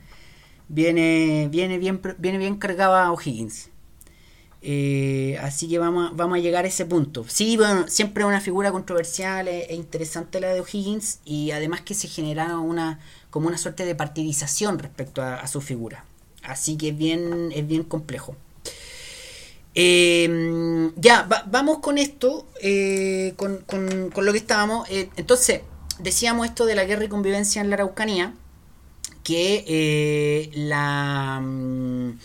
[0.67, 3.69] Viene, viene, bien, viene bien cargado a O'Higgins.
[4.61, 7.25] Eh, así que vamos a, vamos a llegar a ese punto.
[7.27, 11.93] Sí, bueno, siempre una figura controversial e, e, interesante la de O'Higgins y además que
[11.93, 16.05] se genera una como una suerte de partidización respecto a, su figura.
[16.43, 18.35] Así que bien, es bien complejo.
[19.73, 24.89] Eh, ya, vamos con esto, eh, con, con, lo que estábamos.
[24.89, 25.61] Eh, entonces,
[25.99, 28.33] decíamos esto de la guerra y convivencia en la Araucanía,
[29.23, 32.19] que eh, la, mm,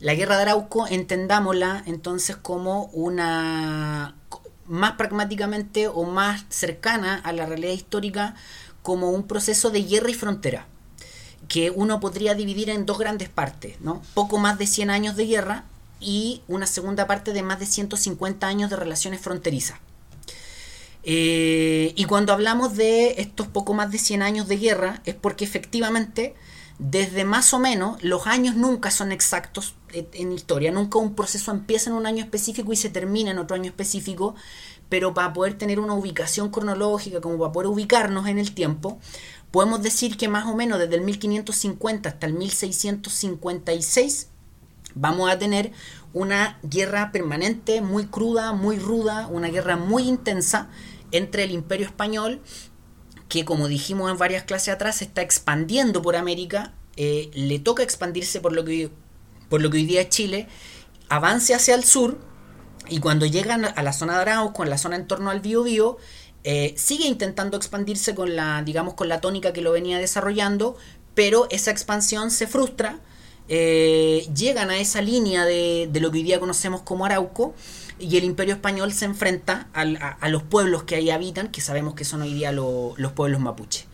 [0.00, 4.16] la guerra de Arauco, entendámosla entonces como una,
[4.66, 8.34] más pragmáticamente o más cercana a la realidad histórica,
[8.82, 10.66] como un proceso de guerra y frontera
[11.48, 14.02] que uno podría dividir en dos grandes partes, ¿no?
[14.14, 15.64] Poco más de 100 años de guerra
[16.00, 19.78] y una segunda parte de más de 150 años de relaciones fronterizas.
[21.02, 25.44] Eh, y cuando hablamos de estos poco más de 100 años de guerra es porque
[25.44, 26.34] efectivamente
[26.78, 31.90] desde más o menos los años nunca son exactos en historia, nunca un proceso empieza
[31.90, 34.34] en un año específico y se termina en otro año específico,
[34.88, 38.98] pero para poder tener una ubicación cronológica, como para poder ubicarnos en el tiempo,
[39.50, 44.28] podemos decir que más o menos desde el 1550 hasta el 1656
[44.94, 45.72] vamos a tener
[46.12, 50.68] una guerra permanente, muy cruda, muy ruda, una guerra muy intensa
[51.12, 52.40] entre el imperio español,
[53.28, 58.40] que como dijimos en varias clases atrás, está expandiendo por América, eh, le toca expandirse
[58.40, 58.90] por lo, que,
[59.48, 60.48] por lo que hoy día es Chile,
[61.08, 62.18] avance hacia el sur,
[62.88, 65.98] y cuando llegan a la zona de Arauco, en la zona en torno al Biobío,
[66.42, 70.76] eh, sigue intentando expandirse con la, digamos, con la tónica que lo venía desarrollando,
[71.14, 72.98] pero esa expansión se frustra
[73.52, 77.52] eh, llegan a esa línea de, lo que hoy día conocemos como Arauco
[77.98, 82.04] y el imperio español se enfrenta a, los pueblos que ahí habitan, que sabemos que
[82.04, 83.86] son hoy día los pueblos mapuche.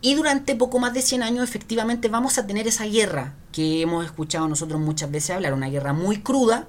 [0.00, 4.02] Y durante poco más de 100 años efectivamente vamos a tener esa guerra que hemos
[4.02, 6.66] escuchado nosotros muchas veces hablar, una guerra muy cruda,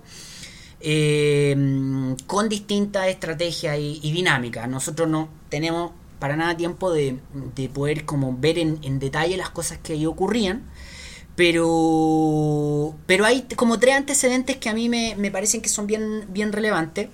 [0.81, 1.55] eh,
[2.25, 4.67] con distintas estrategias y, dinámicas.
[4.67, 7.19] Nosotros no tenemos para nada tiempo de,
[7.73, 10.63] poder como ver en, en, detalle las cosas que ahí ocurrían.
[11.37, 16.51] Pero, pero hay como tres antecedentes que a mí me, parecen que son bien, bien
[16.51, 17.09] relevantes.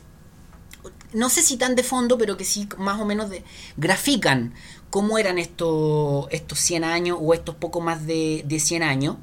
[1.11, 3.30] No sé si tan de fondo, pero que sí más o menos
[3.76, 4.53] grafican
[4.89, 9.17] cómo eran estos, estos 100 años o estos poco más de, de 100 años.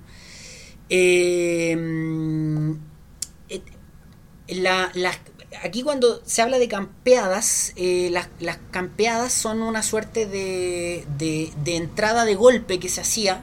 [0.90, 1.74] Eh,
[5.62, 11.51] aquí cuando se habla de campeadas, eh, las, las, campeadas son una suerte de, de,
[11.64, 13.42] de, entrada de golpe que se hacía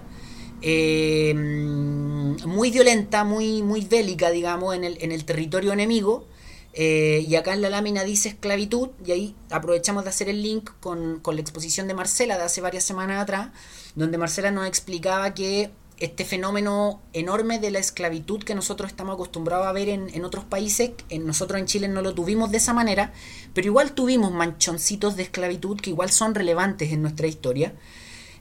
[0.62, 6.26] eh, muy violenta, muy, muy bélica, digamos, en el, en el territorio enemigo.
[6.80, 10.70] Eh, y acá en la lámina dice esclavitud, y ahí aprovechamos de hacer el link
[10.80, 13.50] con, la exposición de Marcela de hace varias semanas atrás,
[13.96, 19.66] donde Marcela nos explicaba que este fenómeno enorme de la esclavitud que nosotros estamos acostumbrados
[19.66, 23.12] a ver en, otros países, en nosotros en Chile no lo tuvimos de esa manera,
[23.56, 27.74] pero igual tuvimos manchoncitos de esclavitud que igual son relevantes en nuestra historia.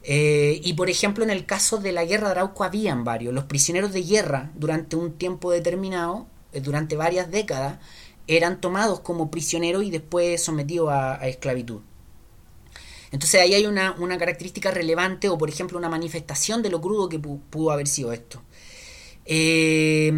[0.09, 3.34] Eh, y por ejemplo, en el caso de la guerra de Arauco habían varios.
[3.34, 7.80] Los prisioneros de guerra, durante un tiempo determinado, eh, durante varias décadas,
[8.28, 11.80] eran tomados como prisioneros y después sometidos a esclavitud.
[13.11, 17.18] Entonces ahí hay una, característica relevante o por ejemplo una manifestación de lo crudo que
[17.18, 18.42] pudo haber sido esto.
[19.24, 20.12] Eh,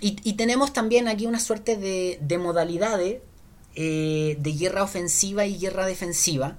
[0.00, 3.20] y, tenemos también aquí una suerte de, modalidades
[3.74, 6.58] de guerra ofensiva y guerra defensiva,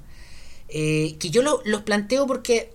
[0.72, 2.74] eh, que yo los planteo porque,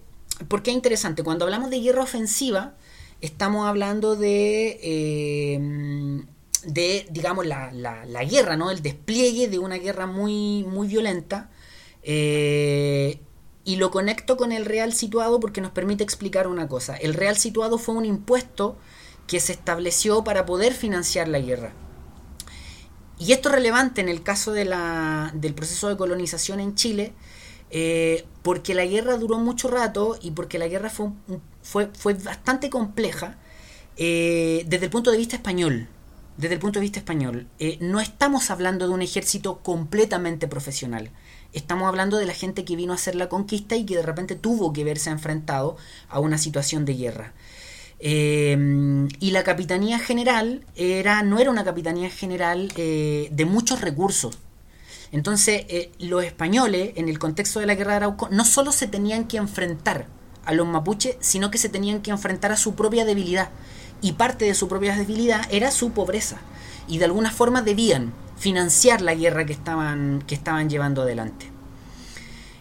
[0.49, 1.22] porque es interesante.
[1.22, 2.74] Cuando hablamos de guerra ofensiva,
[3.20, 4.78] estamos hablando de,
[6.66, 8.70] de digamos, la, la, guerra, ¿no?
[8.70, 11.51] el despliegue de una guerra muy, muy violenta
[12.03, 13.20] eh,
[13.64, 16.97] y lo conecto con el real situado porque nos permite explicar una cosa.
[16.97, 18.76] El real situado fue un impuesto
[19.26, 21.72] que se estableció para poder financiar la guerra.
[23.18, 27.12] Y esto es relevante en el caso de la, del proceso de colonización en Chile,
[27.71, 31.11] eh, porque la guerra duró mucho rato y porque la guerra fue,
[31.93, 33.39] fue, bastante compleja
[33.97, 35.89] eh, desde el punto de vista español.
[36.37, 37.47] Desde el punto de vista español,
[37.81, 41.11] no estamos hablando de un ejército completamente profesional.
[41.55, 44.35] Estamos hablando de la gente que vino a hacer la conquista y que de repente
[44.35, 45.79] tuvo que verse enfrentado
[46.11, 47.33] a una situación de guerra.
[47.99, 54.39] Eh, y la capitanía general era, no era una capitanía general eh, de muchos recursos.
[55.17, 58.87] Entonces, eh, los españoles, en el contexto de la guerra de Arauco, no solo se
[58.87, 60.09] tenían que enfrentar
[60.45, 63.49] a los mapuches, sino que se tenían que enfrentar a su propia debilidad.
[64.03, 66.37] Y parte de su propia debilidad era su pobreza.
[66.87, 71.51] Y de alguna forma debían financiar la guerra que estaban, que estaban llevando adelante.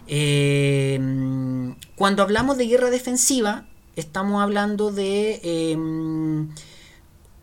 [0.08, 0.98] Eh,
[1.94, 5.76] cuando hablamos de guerra defensiva, estamos hablando de eh,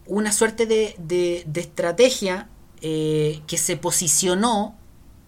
[0.07, 2.49] una suerte de, estrategia
[2.81, 4.75] eh, que se posicionó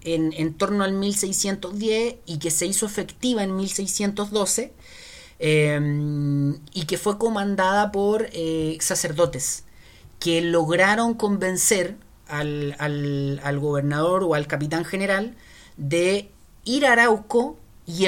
[0.05, 4.73] en, torno al 1610 y que se hizo efectiva en 1612
[5.39, 8.27] y que fue comandada por
[8.79, 9.65] sacerdotes
[10.19, 11.97] que lograron convencer
[12.27, 15.35] al, al, al, gobernador o al capitán general
[15.77, 16.31] de
[16.63, 18.07] ir a Arauco y,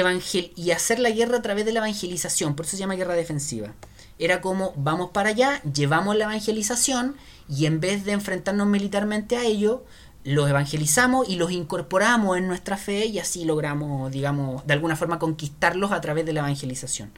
[0.56, 3.74] y hacer la guerra a través de la evangelización, por eso se llama guerra defensiva.
[4.18, 7.14] Era como vamos para allá, llevamos la evangelización
[7.48, 9.84] y en vez de enfrentarnos militarmente a ello,
[10.24, 15.18] los evangelizamos y los incorporamos en nuestra fe y así logramos, digamos, de alguna forma
[15.18, 17.12] conquistarlos a través de la evangelización.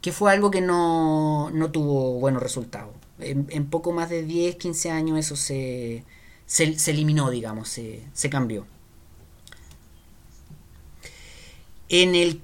[0.00, 2.94] Que fue algo que no, no tuvo buenos resultados.
[3.18, 6.04] En, poco más de 10, 15 años eso se,
[6.44, 8.66] se, eliminó, digamos, se, se cambió.
[11.88, 12.42] En el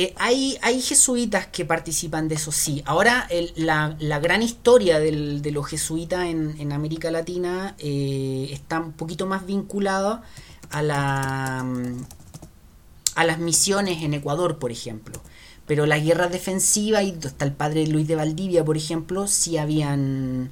[0.00, 2.82] eh, hay, jesuitas que participan de eso, sí.
[2.86, 9.44] Ahora, la, gran historia de los jesuitas en, América Latina eh, está un poquito más
[9.44, 10.22] vinculada
[10.70, 11.66] a, la,
[13.16, 15.20] a las misiones en Ecuador, por ejemplo.
[15.66, 20.50] Pero las guerras defensivas, y está el padre Luis de Valdivia, por ejemplo, sí habían.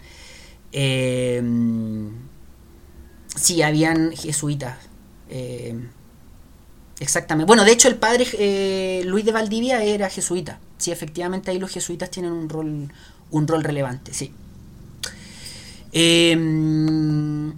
[0.72, 1.40] Eh,
[3.36, 4.78] Sí, habían jesuitas.
[5.28, 5.78] Eh,
[7.00, 7.46] exactamente.
[7.46, 10.60] Bueno, de hecho el padre eh, Luis de Valdivia era jesuita.
[10.78, 12.92] Sí, efectivamente ahí los jesuitas tienen un rol,
[13.30, 14.32] un rol relevante, sí.
[15.92, 17.52] Em,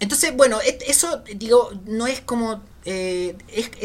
[0.00, 2.62] entonces, bueno, eso, digo, no es como...
[2.84, 3.36] Eh,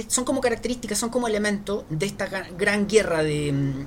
[0.08, 3.86] son como características, son como elementos de esta gran guerra de,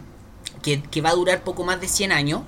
[0.60, 2.42] que, que va a durar poco más de 100 años.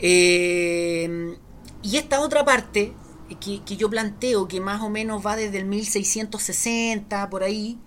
[0.00, 2.92] y esta otra parte
[3.36, 7.78] que, yo planteo que más o menos va desde el 1660 por ahí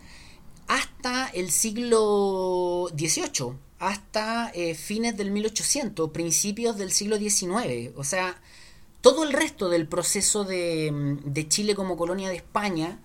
[0.67, 7.91] hasta el siglo XVIII, hasta eh, fines del 1800, principios del siglo XIX.
[7.97, 8.39] O sea,
[9.01, 12.99] todo el resto del proceso de, Chile como colonia de España,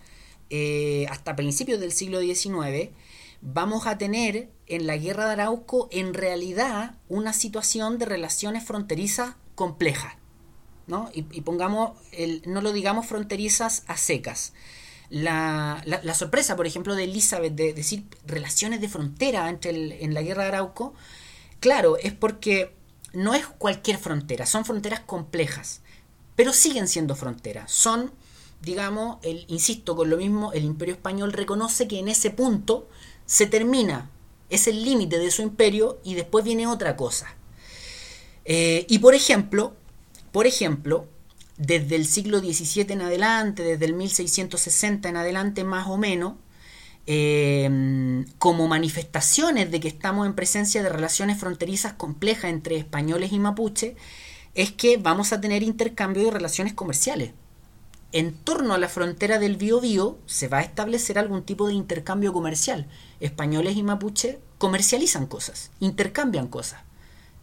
[0.51, 2.91] eh, hasta principios del siglo XIX,
[3.41, 9.35] vamos a tener en la guerra de Arauco en realidad una situación de relaciones fronterizas
[9.55, 10.15] complejas.
[11.13, 11.99] Y, pongamos,
[12.47, 14.53] no lo digamos fronterizas a secas.
[15.11, 20.23] La, la, sorpresa, por ejemplo, de Elizabeth de decir relaciones de frontera entre en la
[20.23, 20.95] guerra de Arauco,
[21.61, 22.73] claro, es porque
[23.13, 25.81] no es cualquier frontera, son fronteras complejas,
[26.35, 27.73] pero siguen siendo fronteras.
[27.73, 28.13] Son,
[28.63, 32.89] digamos, el, insisto con lo mismo, el imperio español reconoce que en ese punto
[33.25, 34.11] se termina,
[34.51, 37.35] es el límite de su imperio y después viene otra cosa.
[38.45, 39.75] Eh, y por ejemplo,
[40.37, 41.09] por ejemplo,
[41.57, 46.35] desde el siglo XVII en adelante, desde el 1660 en adelante más o menos,
[47.07, 53.39] eh, como manifestaciones de que estamos en presencia de relaciones fronterizas complejas entre españoles y
[53.39, 53.97] mapuche,
[54.53, 57.33] es que vamos a tener intercambio de relaciones comerciales.
[58.13, 62.35] En torno a la frontera del Biobío se va a establecer algún tipo de intercambio
[62.35, 62.89] comercial.
[63.21, 66.83] Españoles y mapuche comercializan cosas, intercambian cosas.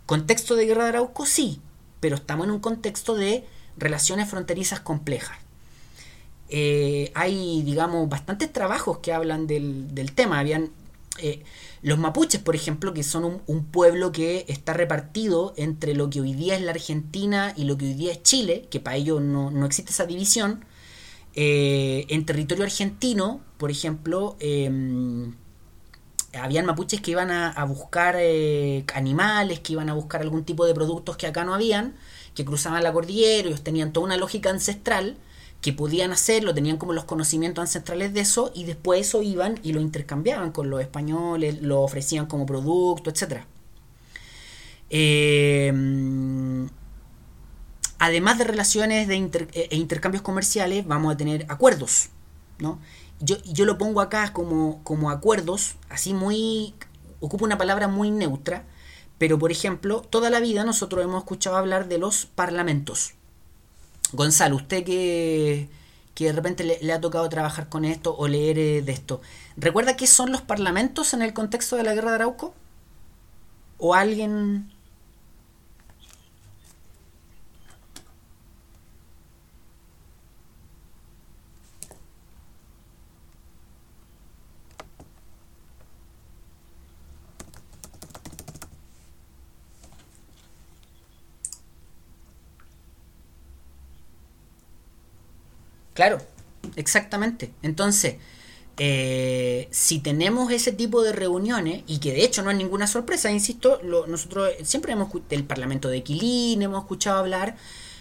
[0.05, 1.59] Contexto de guerra de Arauco, sí,
[2.03, 3.45] pero estamos en un contexto de
[3.77, 5.37] relaciones fronterizas complejas.
[6.49, 10.39] Eh, hay, digamos, bastantes trabajos que hablan del, tema.
[10.39, 10.71] Habían
[11.19, 11.43] eh,
[11.81, 16.33] los mapuches, por ejemplo, que son un, pueblo que está repartido entre lo que hoy
[16.33, 19.65] día es la Argentina y lo que hoy día es Chile, que para ellos no,
[19.65, 20.65] existe esa división.
[21.35, 25.35] Eh, en territorio argentino, por ejemplo, em,
[26.33, 28.17] habían mapuches que iban a, buscar
[28.93, 31.95] animales, que iban a buscar algún tipo de productos que acá no habían,
[32.35, 35.17] que cruzaban la cordillera, ellos tenían toda una lógica ancestral
[35.63, 39.71] que podían hacerlo, tenían como los conocimientos ancestrales de eso y después eso iban y
[39.71, 43.43] lo intercambiaban con los españoles, lo ofrecían como producto, etc.
[44.89, 46.67] Em,
[47.97, 52.09] además de relaciones de eh, e intercambios comerciales, vamos a tener acuerdos,
[52.59, 52.79] ¿no?
[53.23, 56.73] Yo, yo lo pongo acá como, como acuerdos, así muy...
[57.21, 58.65] ocupa una palabra muy neutra,
[59.17, 63.13] pero por ejemplo, toda la vida nosotros hemos escuchado hablar de los parlamentos,
[64.11, 65.69] Gonzalo, usted que,
[66.13, 69.21] que de repente le, ha tocado trabajar con esto o leer eh, de esto,
[69.55, 72.53] ¿recuerda qué son los parlamentos en el contexto de la guerra de Arauco?
[73.77, 74.72] ¿O alguien
[95.93, 96.19] Claro,
[96.75, 97.53] exactamente.
[97.61, 98.15] Entonces,
[98.77, 103.31] eh, si tenemos ese tipo de reuniones, y que de hecho no es ninguna sorpresa,
[103.31, 107.57] insisto, nosotros siempre hemos el Parlamento de Quilín, hemos escuchado hablar,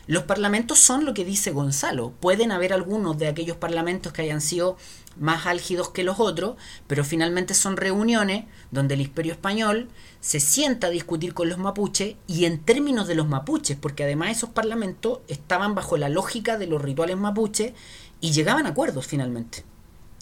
[0.07, 2.13] los parlamentos son lo que dice Gonzalo.
[2.21, 4.77] Pueden haber algunos de aquellos parlamentos que hayan sido
[5.17, 9.89] más álgidos que los otros, pero finalmente son reuniones donde el imperio español
[10.21, 14.31] se sienta a discutir con los mapuches y en términos de los mapuches, porque además
[14.31, 17.73] esos parlamentos estaban bajo la lógica de los rituales mapuches
[18.21, 19.65] y llegaban a acuerdos finalmente.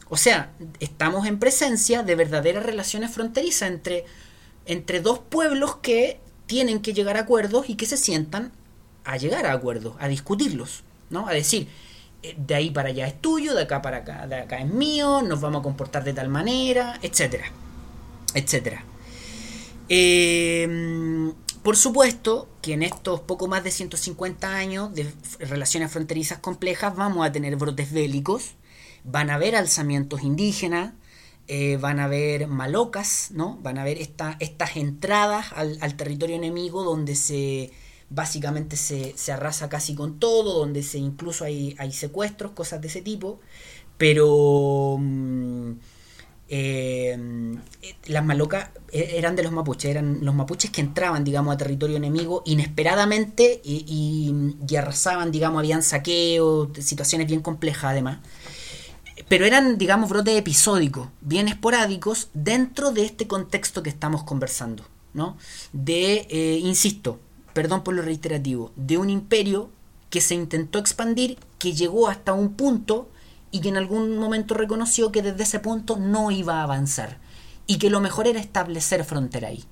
[0.08, 4.04] O sea, estamos en presencia de verdaderas relaciones fronterizas entre,
[4.66, 8.52] entre dos pueblos que tienen que llegar a acuerdos y que se sientan
[9.04, 11.26] a llegar a acuerdos, a discutirlos, ¿no?
[11.26, 11.68] A decir,
[12.22, 15.22] eh, de ahí para allá es tuyo, de acá para acá, de acá es mío,
[15.22, 17.46] nos vamos a comportar de tal manera, etcétera,
[18.34, 18.84] etcétera.
[19.88, 21.32] Em,
[21.62, 27.26] por supuesto que en estos poco más de 150 años de relaciones fronterizas complejas vamos
[27.26, 28.54] a tener brotes bélicos,
[29.04, 30.92] van a haber alzamientos indígenas,
[31.48, 33.58] eh, van a haber malocas, ¿no?
[33.62, 37.72] Van a haber estas entradas al, territorio enemigo donde se
[38.10, 43.00] básicamente se, arrasa casi con todo, donde se incluso hay, hay secuestros, cosas de ese
[43.02, 43.40] tipo,
[43.96, 45.72] pero mm,
[46.52, 47.16] eh,
[48.06, 51.96] las malocas e-, eran de los mapuches, eran los mapuches que entraban, digamos, a territorio
[51.96, 54.34] enemigo inesperadamente y,
[54.76, 58.18] arrasaban, digamos, habían saqueos, situaciones bien complejas además.
[59.28, 64.84] Pero eran, digamos, brotes episódicos, bien esporádicos, dentro de este contexto que estamos conversando,
[65.14, 65.36] ¿no?
[65.72, 67.20] De, eh, insisto,
[67.52, 69.70] perdón por lo reiterativo, de un imperio
[70.10, 73.08] que se intentó expandir, que llegó hasta un punto
[73.50, 77.18] y que en algún momento reconoció que desde ese punto no iba a avanzar
[77.66, 79.64] y que lo mejor era establecer frontera ahí.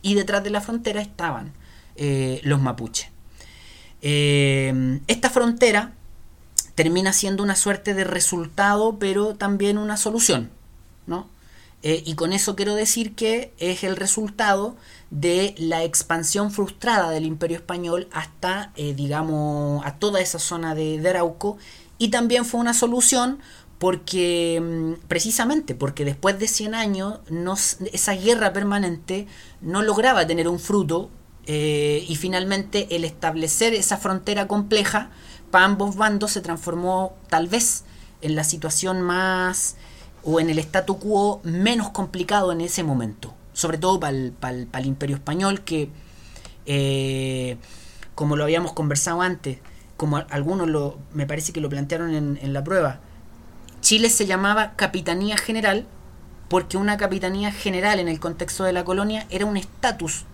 [0.00, 1.52] Y detrás de la frontera estaban
[1.96, 3.08] eh, los mapuches.
[4.00, 5.92] Eh, esta frontera
[6.74, 10.50] termina siendo una suerte de resultado, pero también una solución,
[11.06, 11.28] ¿no?
[11.82, 14.76] Eh, y con eso quiero decir que es el resultado
[15.10, 21.08] de la expansión frustrada del imperio español hasta, digamos, a toda esa zona de, de
[21.08, 21.58] Arauco.
[21.98, 23.40] Y también fue una solución
[23.82, 27.18] porque mm, precisamente porque después de 100 años
[27.92, 29.26] esa guerra permanente
[29.60, 31.10] no lograba tener un fruto
[31.46, 35.10] eh, y finalmente el establecer esa frontera compleja
[35.50, 37.82] para ambos bandos se transformó tal vez
[38.20, 39.74] en la situación más
[40.24, 45.16] o en el statu quo menos complicado en ese momento, sobre todo para el, imperio
[45.16, 45.90] español que,
[46.66, 47.56] eh,
[48.14, 49.58] como lo habíamos conversado antes,
[49.96, 53.00] como algunos lo, me parece que lo plantearon en, la prueba,
[53.80, 55.86] Chile se llamaba Capitanía General
[56.48, 60.24] porque una Capitanía General en el contexto de la colonia era un estatus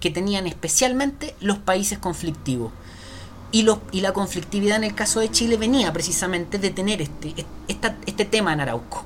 [0.00, 2.72] que tenían especialmente los países conflictivos.
[3.50, 7.46] Y, los, y la conflictividad en el caso de Chile venía precisamente de tener este,
[7.66, 9.04] este, este tema en Arauco.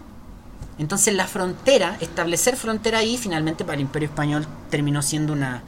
[0.83, 5.63] Entonces la frontera, establecer frontera ahí, finalmente para el Imperio Español terminó siendo una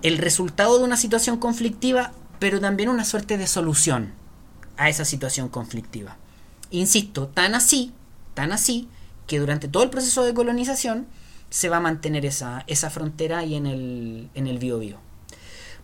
[0.00, 4.14] el resultado de una situación conflictiva, pero también una suerte de solución
[4.78, 6.16] a esa situación conflictiva.
[6.70, 7.92] Insisto, tan así,
[8.32, 8.88] tan así,
[9.26, 11.06] que durante todo el proceso de colonización
[11.50, 14.96] se va a mantener esa, esa frontera ahí en el, en el Biobío.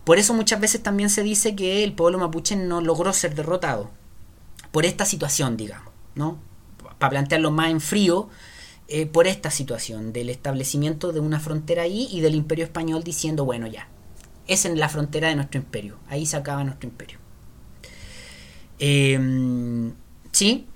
[0.04, 3.90] Por eso muchas veces también se dice que el pueblo mapuche no logró ser derrotado.
[4.72, 6.38] Por esta situación, digamos, ¿no?
[6.98, 8.28] Para plantearlo más en frío,
[8.88, 13.44] eh, por esta situación del establecimiento de una frontera ahí y del imperio español diciendo,
[13.44, 13.88] bueno, ya,
[14.46, 17.18] es en la frontera de nuestro imperio, ahí se acaba nuestro imperio.
[18.78, 19.18] Eh,
[20.32, 20.66] ¿Sí?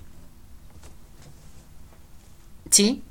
[2.69, 3.03] ¿Sí?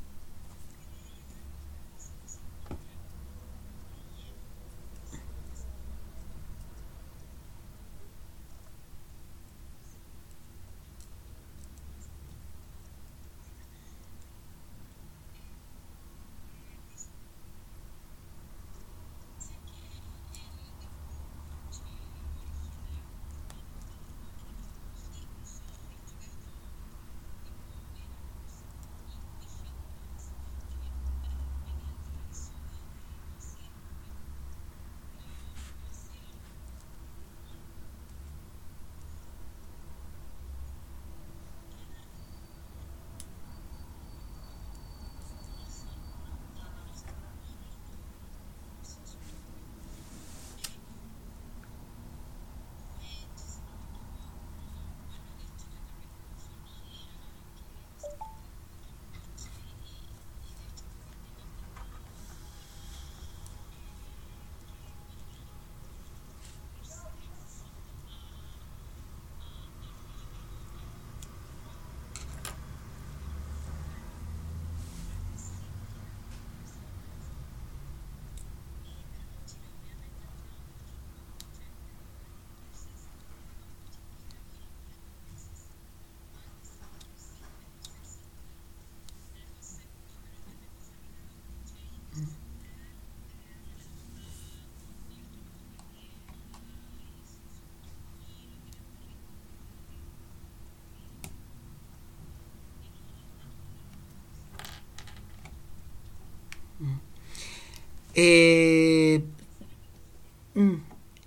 [108.22, 109.22] Eh,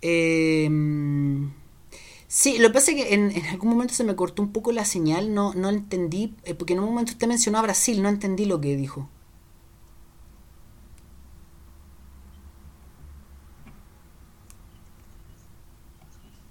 [0.01, 1.51] em,
[2.27, 4.71] sí, lo que pasa es que en, en, algún momento se me cortó un poco
[4.71, 8.09] la señal, no, no entendí, eh, porque en un momento usted mencionó a Brasil, no
[8.09, 9.09] entendí lo que dijo.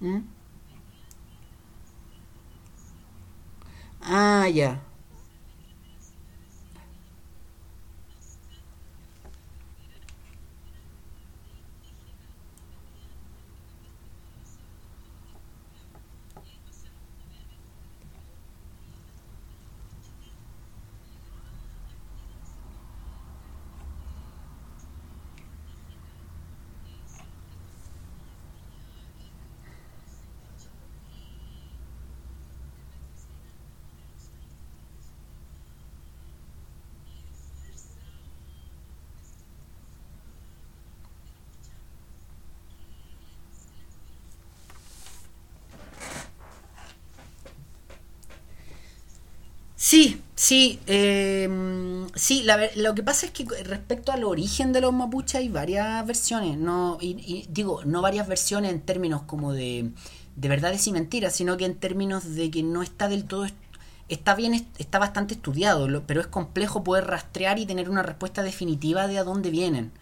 [0.00, 0.22] ¿Mm?
[4.02, 4.80] Ah, ya.
[50.42, 51.48] Sí, eh,
[52.16, 52.42] sí.
[52.42, 56.58] La, lo que pasa es que respecto al origen de los mapuches hay varias versiones,
[56.58, 59.92] no y digo no varias versiones en términos como de,
[60.34, 63.46] de verdades y mentiras, sino que en términos de que no está del todo
[64.08, 69.06] está bien, está bastante estudiado, pero es complejo poder rastrear y tener una respuesta definitiva
[69.06, 69.92] de a dónde vienen.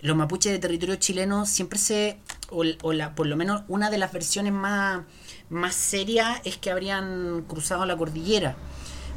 [0.00, 2.18] Los mapuches de territorio chileno siempre se,
[2.50, 5.02] o, o la, por lo menos una de las versiones más,
[5.50, 8.56] más serias es que habrían cruzado la cordillera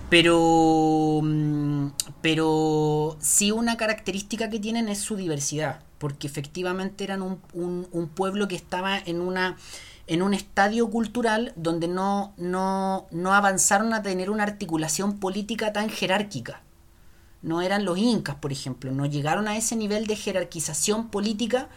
[0.10, 1.88] pero, mm,
[2.22, 8.08] pero sí una característica que tienen es su diversidad, porque efectivamente eran un, un, un
[8.08, 9.58] pueblo que estaba en una
[10.08, 15.90] en un estadio cultural donde no, no, no avanzaron a tener una articulación política tan
[15.90, 16.62] jerárquica.
[17.42, 21.70] No eran los incas, por ejemplo, no llegaron a ese nivel de jerarquización política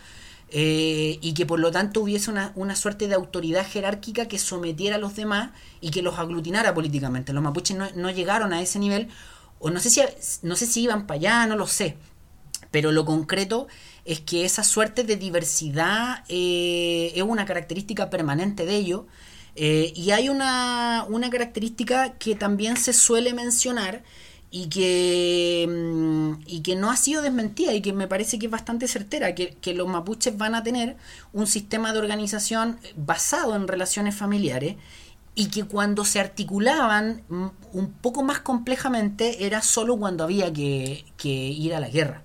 [0.50, 4.96] eh, y que por lo tanto hubiese una, una, suerte de autoridad jerárquica que sometiera
[4.96, 7.32] a los demás y que los aglutinara políticamente.
[7.32, 9.08] Los mapuches no, no llegaron a ese nivel,
[9.58, 10.00] o no sé, si,
[10.42, 11.96] no sé si iban para allá, no lo sé,
[12.70, 13.66] pero lo concreto
[14.04, 19.02] es que esa suerte de diversidad eh, es una característica permanente de ellos.
[19.54, 24.04] Eh, y hay una, una característica que también se suele mencionar,
[24.50, 28.52] y que, mm, y que no ha sido desmentida y que me parece que es
[28.52, 30.96] bastante certera, que, que, los mapuches van a tener
[31.32, 34.76] un sistema de organización basado en relaciones familiares
[35.34, 41.04] y que cuando se articulaban mm, un poco más complejamente era solo cuando había que,
[41.16, 42.24] que ir a la guerra.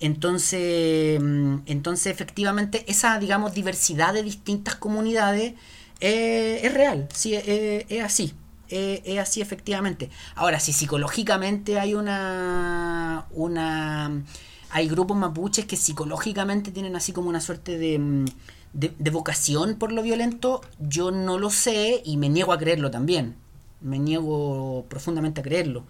[0.00, 5.54] Entonces, mm, entonces efectivamente esa, digamos, diversidad de distintas comunidades
[6.00, 8.34] eh, es real, sí, eh, es así.
[8.74, 10.10] Es así efectivamente.
[10.34, 14.24] Ahora, si psicológicamente hay una, una...
[14.70, 18.24] Hay grupos mapuches que psicológicamente tienen así como una suerte de,
[18.72, 23.36] de, vocación por lo violento, yo no lo sé y me niego a creerlo también.
[23.80, 25.84] Me niego profundamente a creerlo.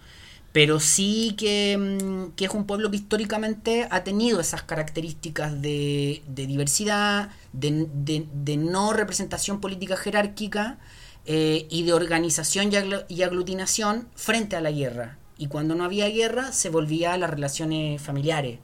[0.51, 6.45] Pero sí que, que es un pueblo que históricamente ha tenido esas características de, de
[6.45, 10.77] diversidad, de no representación política jerárquica
[11.25, 12.71] eh, y de organización
[13.07, 15.17] y, aglutinación frente a la guerra.
[15.37, 18.59] Y cuando no había guerra se volvía a las relaciones familiares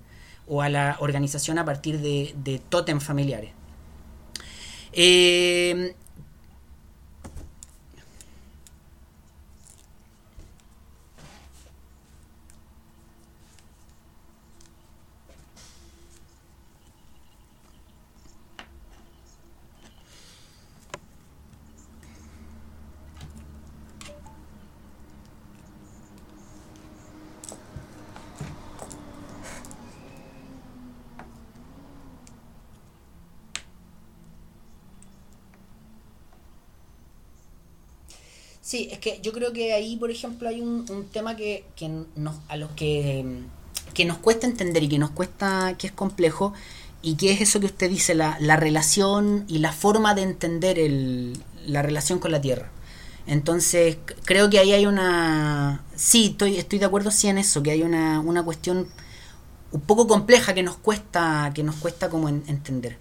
[0.48, 2.60] o a la organización a partir de, de
[3.02, 3.52] familiares.
[4.94, 5.96] Eh,
[38.72, 41.66] Sí, es que yo creo que ahí, por ejemplo, hay un, tema que,
[42.16, 43.42] nos, a los que,
[43.94, 46.54] que nos cuesta entender y que nos cuesta, que es complejo,
[47.02, 50.80] y que es eso que usted dice, la, la relación y la forma de entender
[50.80, 52.72] el, la relación con la Tierra.
[53.28, 55.84] Entonces, creo que ahí hay una...
[55.98, 58.88] Sí, estoy, estoy de acuerdo sí en eso, que hay una, una cuestión
[59.74, 62.98] un poco compleja que nos cuesta, que nos cuesta como entender.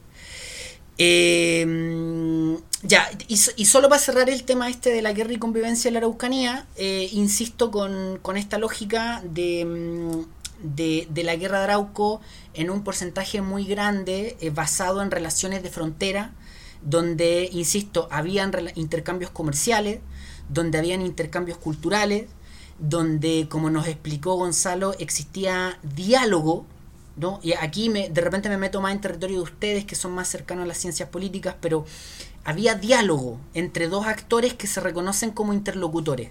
[0.99, 5.95] Eh, ya, y, solo para cerrar el tema este de la guerra y convivencia en
[5.95, 12.23] la Araucanía, eh, insisto con, con, esta lógica de, mm, de, la guerra de Arauco
[12.55, 16.33] en un porcentaje muy grande eh, basado en relaciones de frontera,
[16.83, 20.01] donde, insisto, habían intercambios comerciales,
[20.49, 22.29] donde habían intercambios culturales,
[22.79, 26.65] donde, como nos explicó Gonzalo, existía diálogo
[27.43, 30.29] y aquí me, de repente me meto más en territorio de ustedes que son más
[30.29, 31.85] cercanos a las ciencias políticas, pero
[32.45, 36.31] había diálogo entre dos actores que se reconocen como interlocutores.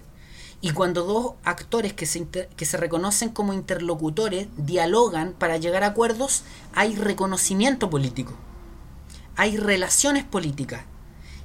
[0.60, 5.88] Y cuando dos actores que se, que se reconocen como interlocutores dialogan para llegar a
[5.88, 6.42] acuerdos,
[6.74, 8.34] hay reconocimiento político,
[9.36, 10.84] hay relaciones políticas.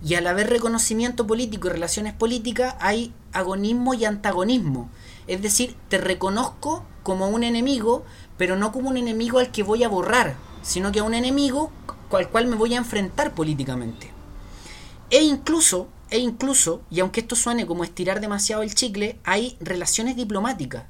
[0.03, 4.89] Y al haber reconocimiento político y relaciones políticas, hay agonismo y antagonismo.
[5.27, 8.03] Es decir, te reconozco como un enemigo,
[8.37, 11.71] pero no como un enemigo al que voy a borrar, sino que a un enemigo
[12.11, 14.14] al cual me voy a enfrentar políticamente.
[15.09, 20.15] E incluso, e incluso, y aunque esto suene como estirar demasiado el chicle, hay relaciones
[20.15, 20.85] diplomáticas.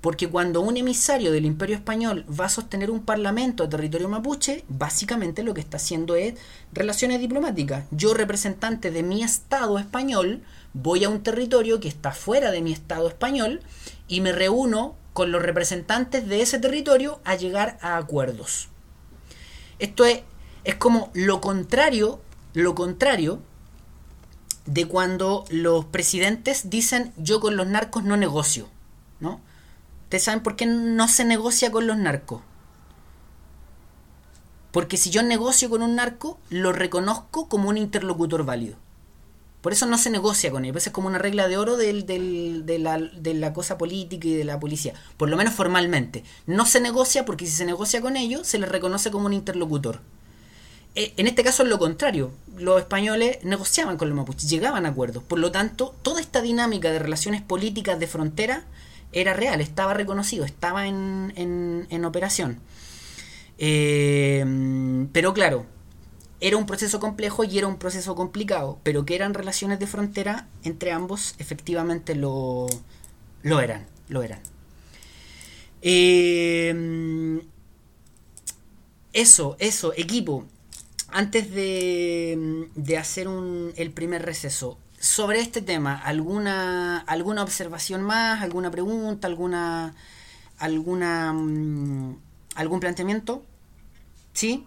[0.00, 4.64] Porque cuando un emisario del Imperio Español va a sostener un parlamento a territorio mapuche,
[4.68, 6.34] básicamente lo que está haciendo es
[6.72, 7.84] relaciones diplomáticas.
[7.90, 10.42] Yo, representante de mi Estado español,
[10.72, 13.60] voy a un territorio que está fuera de mi Estado español
[14.08, 18.68] y me reúno con los representantes de ese territorio a llegar a acuerdos.
[19.78, 20.22] Esto es,
[20.64, 22.22] es como lo contrario,
[22.54, 23.40] lo contrario
[24.66, 28.68] de cuando los presidentes dicen yo con los narcos no negocio,
[29.20, 29.40] ¿no?
[30.04, 32.42] ¿Ustedes saben por qué no se negocia con los narcos?
[34.72, 38.76] Porque si yo negocio con un narco, lo reconozco como un interlocutor válido.
[39.60, 40.86] Por eso no se negocia con ellos.
[40.86, 44.44] Es como una regla de oro del, de, la, de, la, cosa política y de
[44.44, 44.94] la policía.
[45.16, 46.24] Por lo menos formalmente.
[46.46, 50.00] No se negocia porque si se negocia con ellos, se les reconoce como un interlocutor.
[50.94, 52.32] Eh, en este caso es lo contrario.
[52.56, 55.22] Los españoles negociaban con los mapuches, llegaban a acuerdos.
[55.22, 58.64] Por lo tanto, toda esta dinámica de relaciones políticas de frontera
[59.12, 62.60] era real, estaba reconocido, estaba en, en, en operación.
[63.58, 64.44] Eh,
[65.12, 65.66] pero claro,
[66.40, 70.46] era un proceso complejo y era un proceso complicado, pero que eran relaciones de frontera
[70.64, 72.66] entre ambos, efectivamente lo,
[73.42, 74.40] lo eran, lo eran.
[75.82, 77.42] Eh,
[79.12, 80.46] eso, eso, equipo.
[81.12, 88.42] Antes de, de hacer un, el primer receso, sobre este tema, ¿alguna, alguna observación más,
[88.42, 89.94] alguna pregunta, alguna,
[90.58, 92.16] alguna, mm,
[92.54, 93.42] algún planteamiento?
[94.34, 94.66] ¿Sí?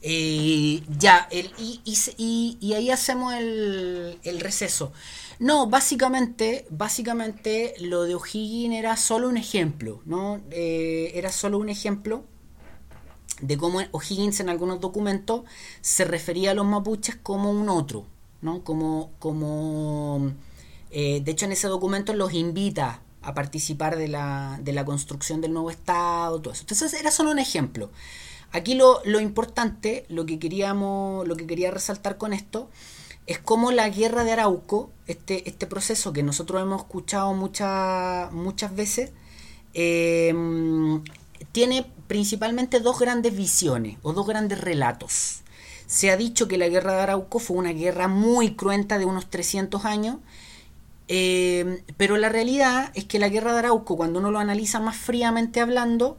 [0.00, 4.92] Eh, ya, el, y, y, y, ahí hacemos el, el, receso.
[5.40, 10.40] No, básicamente, básicamente lo de O'Higgins era solo un ejemplo, ¿no?
[10.50, 12.24] Eh, era solo un ejemplo
[13.40, 15.42] de cómo O'Higgins en algunos documentos
[15.80, 18.06] se refería a los mapuches como un otro,
[18.40, 18.62] ¿no?
[18.64, 20.32] Como, como
[20.90, 25.40] eh, de hecho en ese documento los invita a participar de la, de la construcción
[25.40, 26.62] del nuevo Estado, todo eso.
[26.62, 27.90] Entonces era solo un ejemplo.
[28.52, 32.70] Aquí lo, importante, lo que queríamos, lo que quería resaltar con esto,
[33.26, 38.74] es cómo la guerra de Arauco, este, este proceso que nosotros hemos escuchado muchas muchas
[38.74, 39.10] veces,
[39.74, 40.34] eh,
[41.52, 45.42] tiene principalmente dos grandes visiones o dos grandes relatos.
[45.86, 49.28] Se ha dicho que la guerra de Arauco fue una guerra muy cruenta de unos
[49.30, 50.16] 300 años,
[51.08, 54.96] eh, pero la realidad es que la guerra de Arauco, cuando uno lo analiza más
[54.96, 56.18] fríamente hablando,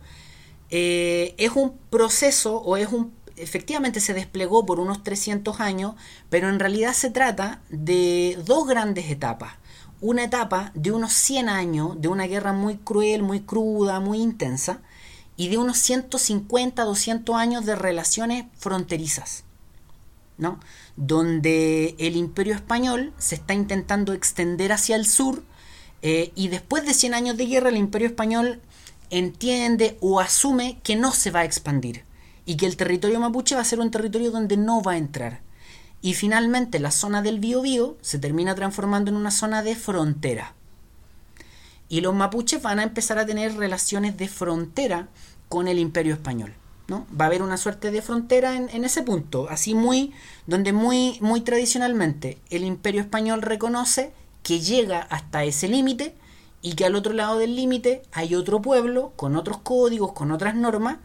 [0.71, 5.95] eh, es un proceso o es un efectivamente se desplegó por unos 300 años,
[6.29, 9.53] pero en realidad se trata de dos grandes etapas.
[10.01, 14.81] Una etapa de unos 100 años, de una guerra muy cruel, muy cruda, muy intensa,
[15.35, 19.45] y de unos 150, 200 años de relaciones fronterizas,
[20.37, 20.59] ¿no?
[20.97, 25.43] Donde el imperio español se está intentando extender hacia el sur,
[26.01, 28.61] eh, y después de 100 años de guerra el imperio español
[29.09, 32.03] entiende o asume que no se va a expandir
[32.45, 35.41] y que el territorio mapuche va a ser un territorio donde no va a entrar.
[36.01, 40.53] Y finalmente la zona del Biobío se termina transformando en una zona de frontera.
[41.89, 45.09] Y los mapuches van a empezar a tener relaciones de frontera
[45.47, 46.53] con el imperio español.
[46.87, 47.05] ¿no?
[47.19, 50.11] Va a haber una suerte de frontera en, ese punto, así muy,
[50.47, 54.11] donde muy, muy tradicionalmente el imperio español reconoce
[54.43, 56.15] que llega hasta ese límite
[56.61, 60.55] y que al otro lado del límite hay otro pueblo con otros códigos, con otras
[60.55, 60.97] normas,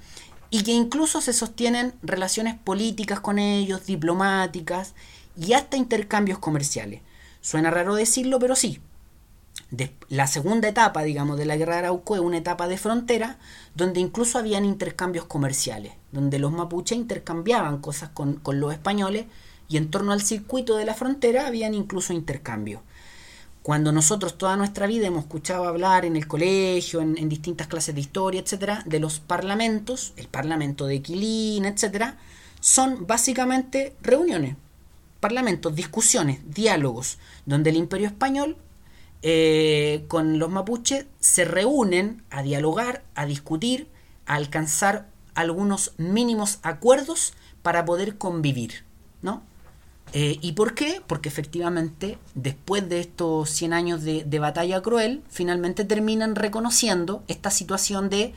[0.51, 4.95] y que incluso se sostienen relaciones políticas con ellos, diplomáticas
[5.37, 7.03] y hasta intercambios comerciales.
[7.41, 8.81] Suena raro decirlo, pero sí.
[10.09, 13.39] la segunda etapa, digamos, de la guerra de Arauco es una etapa de frontera
[13.75, 19.27] donde incluso habían intercambios comerciales, donde los mapuches intercambiaban cosas con, con los españoles
[19.69, 22.81] y en torno al circuito de la frontera habían incluso intercambios
[23.65, 28.03] cuando nosotros toda nuestra vida hemos escuchado hablar en el colegio, en, distintas clases de
[28.03, 32.19] historia, etcétera, de los parlamentos, el parlamento de Quilín, etcétera,
[32.61, 34.57] son básicamente reuniones,
[35.19, 38.59] parlamentos, discusiones, diálogos, donde el imperio español
[39.23, 43.89] eh, con los mapuches se reúnen a dialogar, a discutir,
[44.27, 48.85] a alcanzar algunos mínimos acuerdos para poder convivir,
[49.23, 49.43] ¿no?
[50.17, 51.03] Eh, ¿Y por qué?
[51.05, 58.11] Porque efectivamente, después de estos 100 años de, batalla cruel, finalmente terminan reconociendo esta situación
[58.11, 58.33] de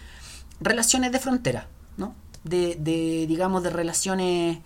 [0.60, 2.16] relaciones de frontera, ¿no?
[2.44, 4.58] De, de, digamos, de relaciones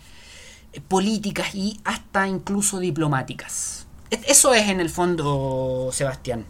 [0.87, 3.87] políticas y hasta incluso diplomáticas.
[4.09, 6.45] E, eso es en el fondo, Sebastián.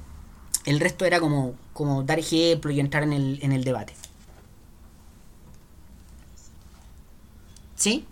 [0.66, 3.96] El resto era como, como dar ejemplo y entrar en el, en el debate.
[7.76, 8.06] ¿Sí?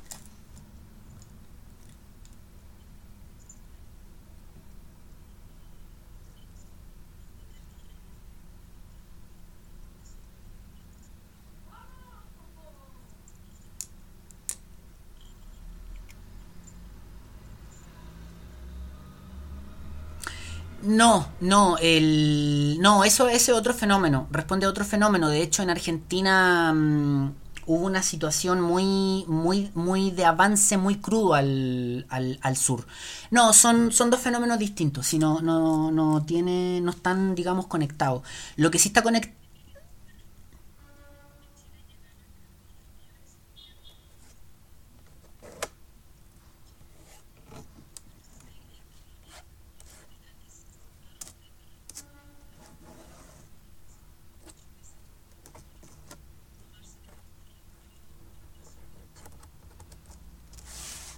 [20.81, 25.27] No, no, el, no, eso es otro fenómeno, responde a otro fenómeno.
[25.29, 27.33] De hecho, en Argentina mm,
[27.65, 32.87] hubo una situación muy, muy, muy de avance muy crudo al, al, al, sur.
[33.29, 38.23] No, son, son dos fenómenos distintos, si no, no, no tiene, no están, digamos, conectados.
[38.55, 39.37] Lo que sí está conectado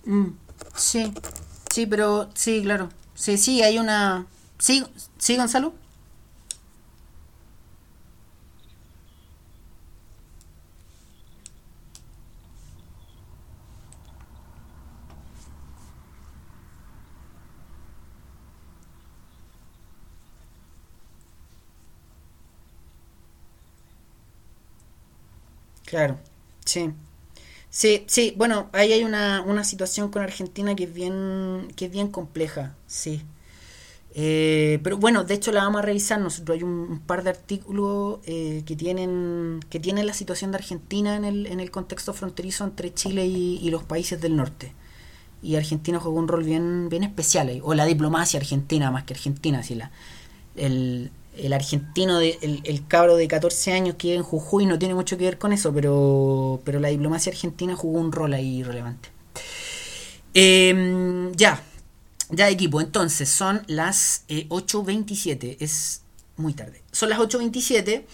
[0.05, 0.33] Mm,
[0.91, 1.13] sí,
[1.71, 2.89] sí, pero sí, claro.
[3.15, 4.27] Sí, sí, hay una...
[4.59, 4.85] Sí,
[5.17, 5.73] sí, Gonzalo.
[25.85, 26.17] Claro,
[26.65, 26.93] sí.
[27.71, 31.91] Sí, sí, bueno, ahí hay una, una situación con Argentina que es bien, que es
[31.91, 33.23] bien compleja, sí.
[34.13, 36.19] Eh, pero bueno, de hecho la vamos a revisar.
[36.19, 41.15] Nosotros hay un, par de artículos eh, que tienen que tienen la situación de Argentina
[41.15, 44.73] en el, en el contexto fronterizo entre Chile y, y los países del norte.
[45.41, 47.61] Y Argentina juega un rol bien, bien especial ahí.
[47.63, 49.59] O la diplomacia argentina más que argentina.
[49.59, 49.91] Así la,
[50.55, 51.11] el,
[51.41, 55.17] el argentino, de, el, cabro de 14 años que vive en Jujuy no tiene mucho
[55.17, 59.09] que ver con eso, pero, pero la diplomacia argentina jugó un rol ahí relevante.
[60.33, 61.61] Eh, ya,
[62.29, 66.01] ya equipo, entonces son las eh, 8.27, es
[66.37, 66.81] muy tarde.
[66.91, 68.05] Son las 8.27.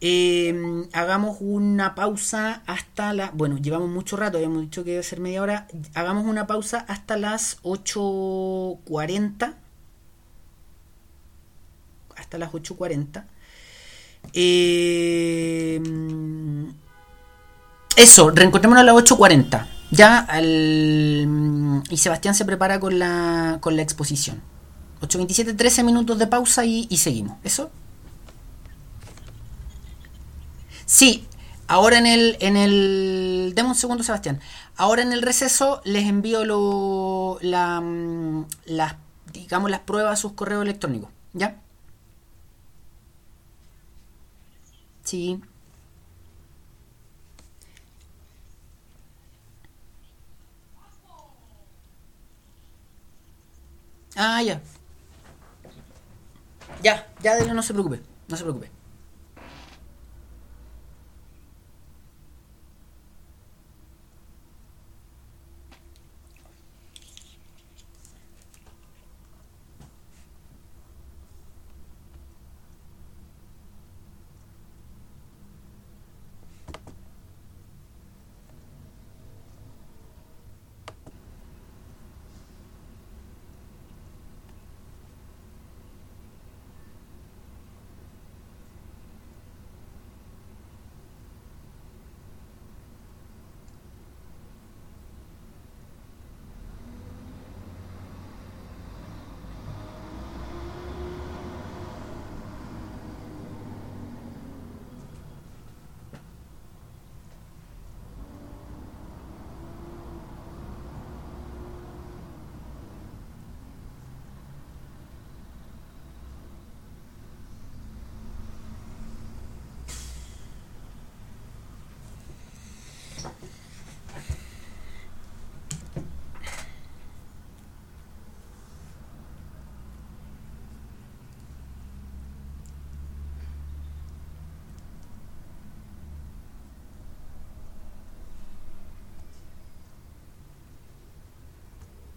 [0.00, 3.30] Eh, hagamos una pausa hasta la...
[3.30, 5.68] Bueno, llevamos mucho rato, habíamos dicho que iba a ser media hora.
[5.94, 9.54] Hagamos una pausa hasta las 8.40.
[12.16, 13.24] Hasta las 8.40.
[14.32, 15.80] Eh,
[17.96, 19.66] eso, reencontrémonos a las 8.40.
[19.90, 21.82] Ya al...
[21.88, 24.42] Y Sebastián se prepara con la, con la exposición.
[25.00, 27.38] 8.27, 13 minutos de pausa y, seguimos.
[27.44, 27.70] ¿Eso?
[30.84, 31.26] Sí,
[31.66, 33.52] ahora en el, en el.
[33.54, 34.40] Deme un segundo, Sebastián.
[34.76, 38.46] Ahora en el receso les envío lo, la, mm,
[39.32, 41.10] digamos, las pruebas a sus correos electrónicos.
[41.32, 41.60] ¿Ya?
[45.06, 45.40] Sí.
[54.16, 54.60] Ah, ya.
[56.82, 58.00] Ya, ya, no se preocupe.
[58.28, 58.75] No se preocupe.